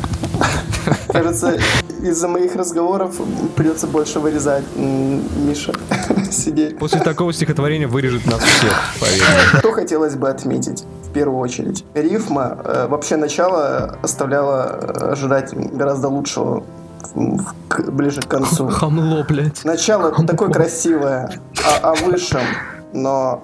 Кажется, 1.09 1.59
из-за 2.03 2.29
моих 2.29 2.57
разговоров 2.57 3.15
придется 3.57 3.87
больше 3.87 4.19
вырезать, 4.21 4.65
Миша, 4.77 5.73
сидеть. 6.31 6.79
После 6.79 7.01
такого 7.01 7.33
стихотворения 7.33 7.87
вырежет 7.87 8.27
нас 8.27 8.43
всех, 8.43 8.95
поверь. 9.01 9.59
Что 9.59 9.73
хотелось 9.73 10.17
бы 10.17 10.29
отметить 10.29 10.85
в 11.05 11.13
первую 11.13 11.39
очередь? 11.39 11.85
Рифма, 11.95 12.59
э, 12.65 12.87
вообще 12.89 13.17
начало 13.17 13.97
оставляло 14.03 14.81
э, 14.81 15.13
ожидать 15.13 15.55
гораздо 15.55 16.09
лучшего 16.09 16.65
к- 17.69 17.91
ближе 17.91 18.21
к 18.23 18.29
концу. 18.29 18.69
Хамло, 18.71 19.25
блядь. 19.29 19.65
Начало 19.65 20.11
такое 20.27 20.51
красивое, 20.51 21.31
о, 21.83 21.91
о 21.93 21.95
высшем, 21.95 22.43
но 22.93 23.43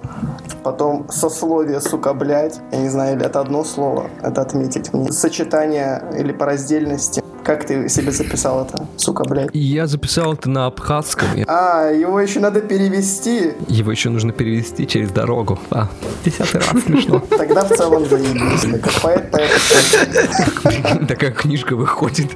потом 0.63 1.07
сословие, 1.11 1.81
сука, 1.81 2.15
блядь, 2.15 2.61
я 2.73 2.79
не 2.79 2.89
знаю, 2.89 3.17
или 3.17 3.25
это 3.27 3.41
одно 3.41 3.65
слово, 3.65 4.11
это 4.23 4.43
отметить 4.43 4.93
мне. 4.93 5.11
Сочетание 5.11 6.03
или 6.19 6.33
по 6.33 6.47
раздельности. 6.47 7.20
Как 7.51 7.67
ты 7.67 7.89
себе 7.89 8.13
записал 8.13 8.65
это, 8.65 8.87
сука, 8.97 9.25
блядь? 9.25 9.51
Я 9.53 9.89
записал 9.89 10.35
это 10.35 10.49
на 10.49 10.67
абхазском. 10.67 11.27
А, 11.49 11.91
его 11.91 12.21
еще 12.21 12.39
надо 12.39 12.61
перевести. 12.61 13.55
Его 13.67 13.91
еще 13.91 14.09
нужно 14.09 14.31
перевести 14.31 14.87
через 14.87 15.11
дорогу. 15.11 15.59
А, 15.73 15.89
десятый 16.25 16.61
раз 16.61 16.85
смешно. 16.85 17.19
Тогда 17.29 17.65
в 17.65 17.77
целом 17.77 18.09
заебись. 18.09 18.81
Как 18.81 19.03
поэт, 19.03 19.31
поэт. 19.33 21.09
Такая 21.09 21.33
книжка 21.33 21.75
выходит. 21.75 22.29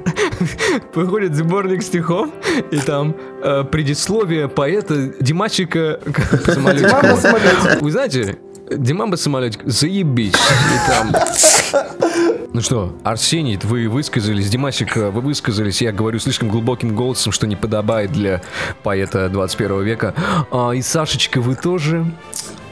Выходит 0.97 1.37
сборник 1.37 1.85
стихов, 1.85 2.31
и 2.73 2.79
там 2.79 3.15
э, 3.45 3.63
предисловие 3.63 4.49
поэта 4.49 5.13
Димачика 5.21 6.01
Димамба 6.05 6.53
Самолетикова. 6.53 7.17
самолетик. 7.21 7.83
Вы 7.83 7.91
знаете, 7.93 8.39
Димамба 8.69 9.15
Самолетик, 9.15 9.61
заебись. 9.65 10.35
И 10.35 10.91
там... 10.91 11.15
Ну 12.55 12.61
что, 12.61 12.95
Арсений, 13.03 13.59
вы 13.65 13.89
высказались, 13.89 14.49
Димасик, 14.49 14.95
вы 14.95 15.21
высказались, 15.21 15.83
я 15.83 15.91
говорю 15.91 16.21
слишком 16.21 16.49
глубоким 16.49 16.95
голосом, 16.95 17.33
что 17.33 17.49
не 17.49 17.57
подобает 17.57 18.13
для 18.13 18.43
поэта 18.85 19.29
21 19.29 19.83
века. 19.83 20.15
А, 20.53 20.71
и 20.71 20.81
Сашечка, 20.81 21.41
вы 21.41 21.57
тоже. 21.57 22.07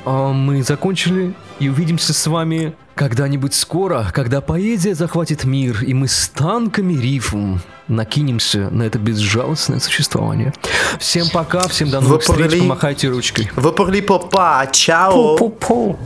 А, 0.04 0.32
мы 0.32 0.62
закончили 0.62 1.34
и 1.58 1.68
увидимся 1.68 2.14
с 2.14 2.24
вами 2.28 2.74
когда-нибудь 2.94 3.54
скоро, 3.54 4.06
когда 4.14 4.40
поэзия 4.40 4.94
захватит 4.94 5.42
мир, 5.42 5.82
и 5.82 5.94
мы 5.94 6.06
с 6.06 6.28
танками 6.28 6.92
рифм 6.92 7.58
накинемся 7.88 8.70
на 8.70 8.84
это 8.84 9.00
безжалостное 9.00 9.80
существование. 9.80 10.54
Всем 11.00 11.26
пока, 11.32 11.66
всем 11.66 11.90
до 11.90 12.00
новых 12.00 12.28
Вы 12.28 12.34
встреч, 12.34 12.60
помахайте 12.60 13.08
ручкой. 13.08 13.50
Вы 13.56 13.72
парли 13.72 14.00
попа, 14.00 14.64
чао. 14.70 15.36
Пу-пу-пу. 15.36 15.98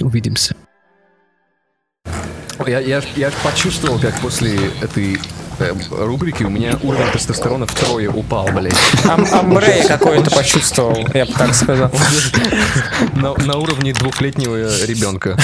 Увидимся. 0.00 0.56
Я, 2.66 2.78
я, 2.80 3.02
я 3.16 3.30
почувствовал, 3.42 3.98
как 3.98 4.14
после 4.20 4.56
этой 4.80 5.18
э, 5.58 5.72
рубрики 5.90 6.44
у 6.44 6.48
меня 6.50 6.78
уровень 6.82 7.10
тестостерона 7.12 7.66
втрое 7.66 8.08
упал, 8.08 8.48
блядь. 8.52 8.74
Ам- 9.04 9.26
Амбре 9.32 9.84
какой-то 9.88 10.30
почувствовал, 10.30 11.06
я 11.14 11.26
бы 11.26 11.32
так 11.32 11.52
сказал. 11.54 11.90
На, 13.14 13.34
на 13.34 13.56
уровне 13.58 13.92
двухлетнего 13.92 14.56
ребенка. 14.86 15.36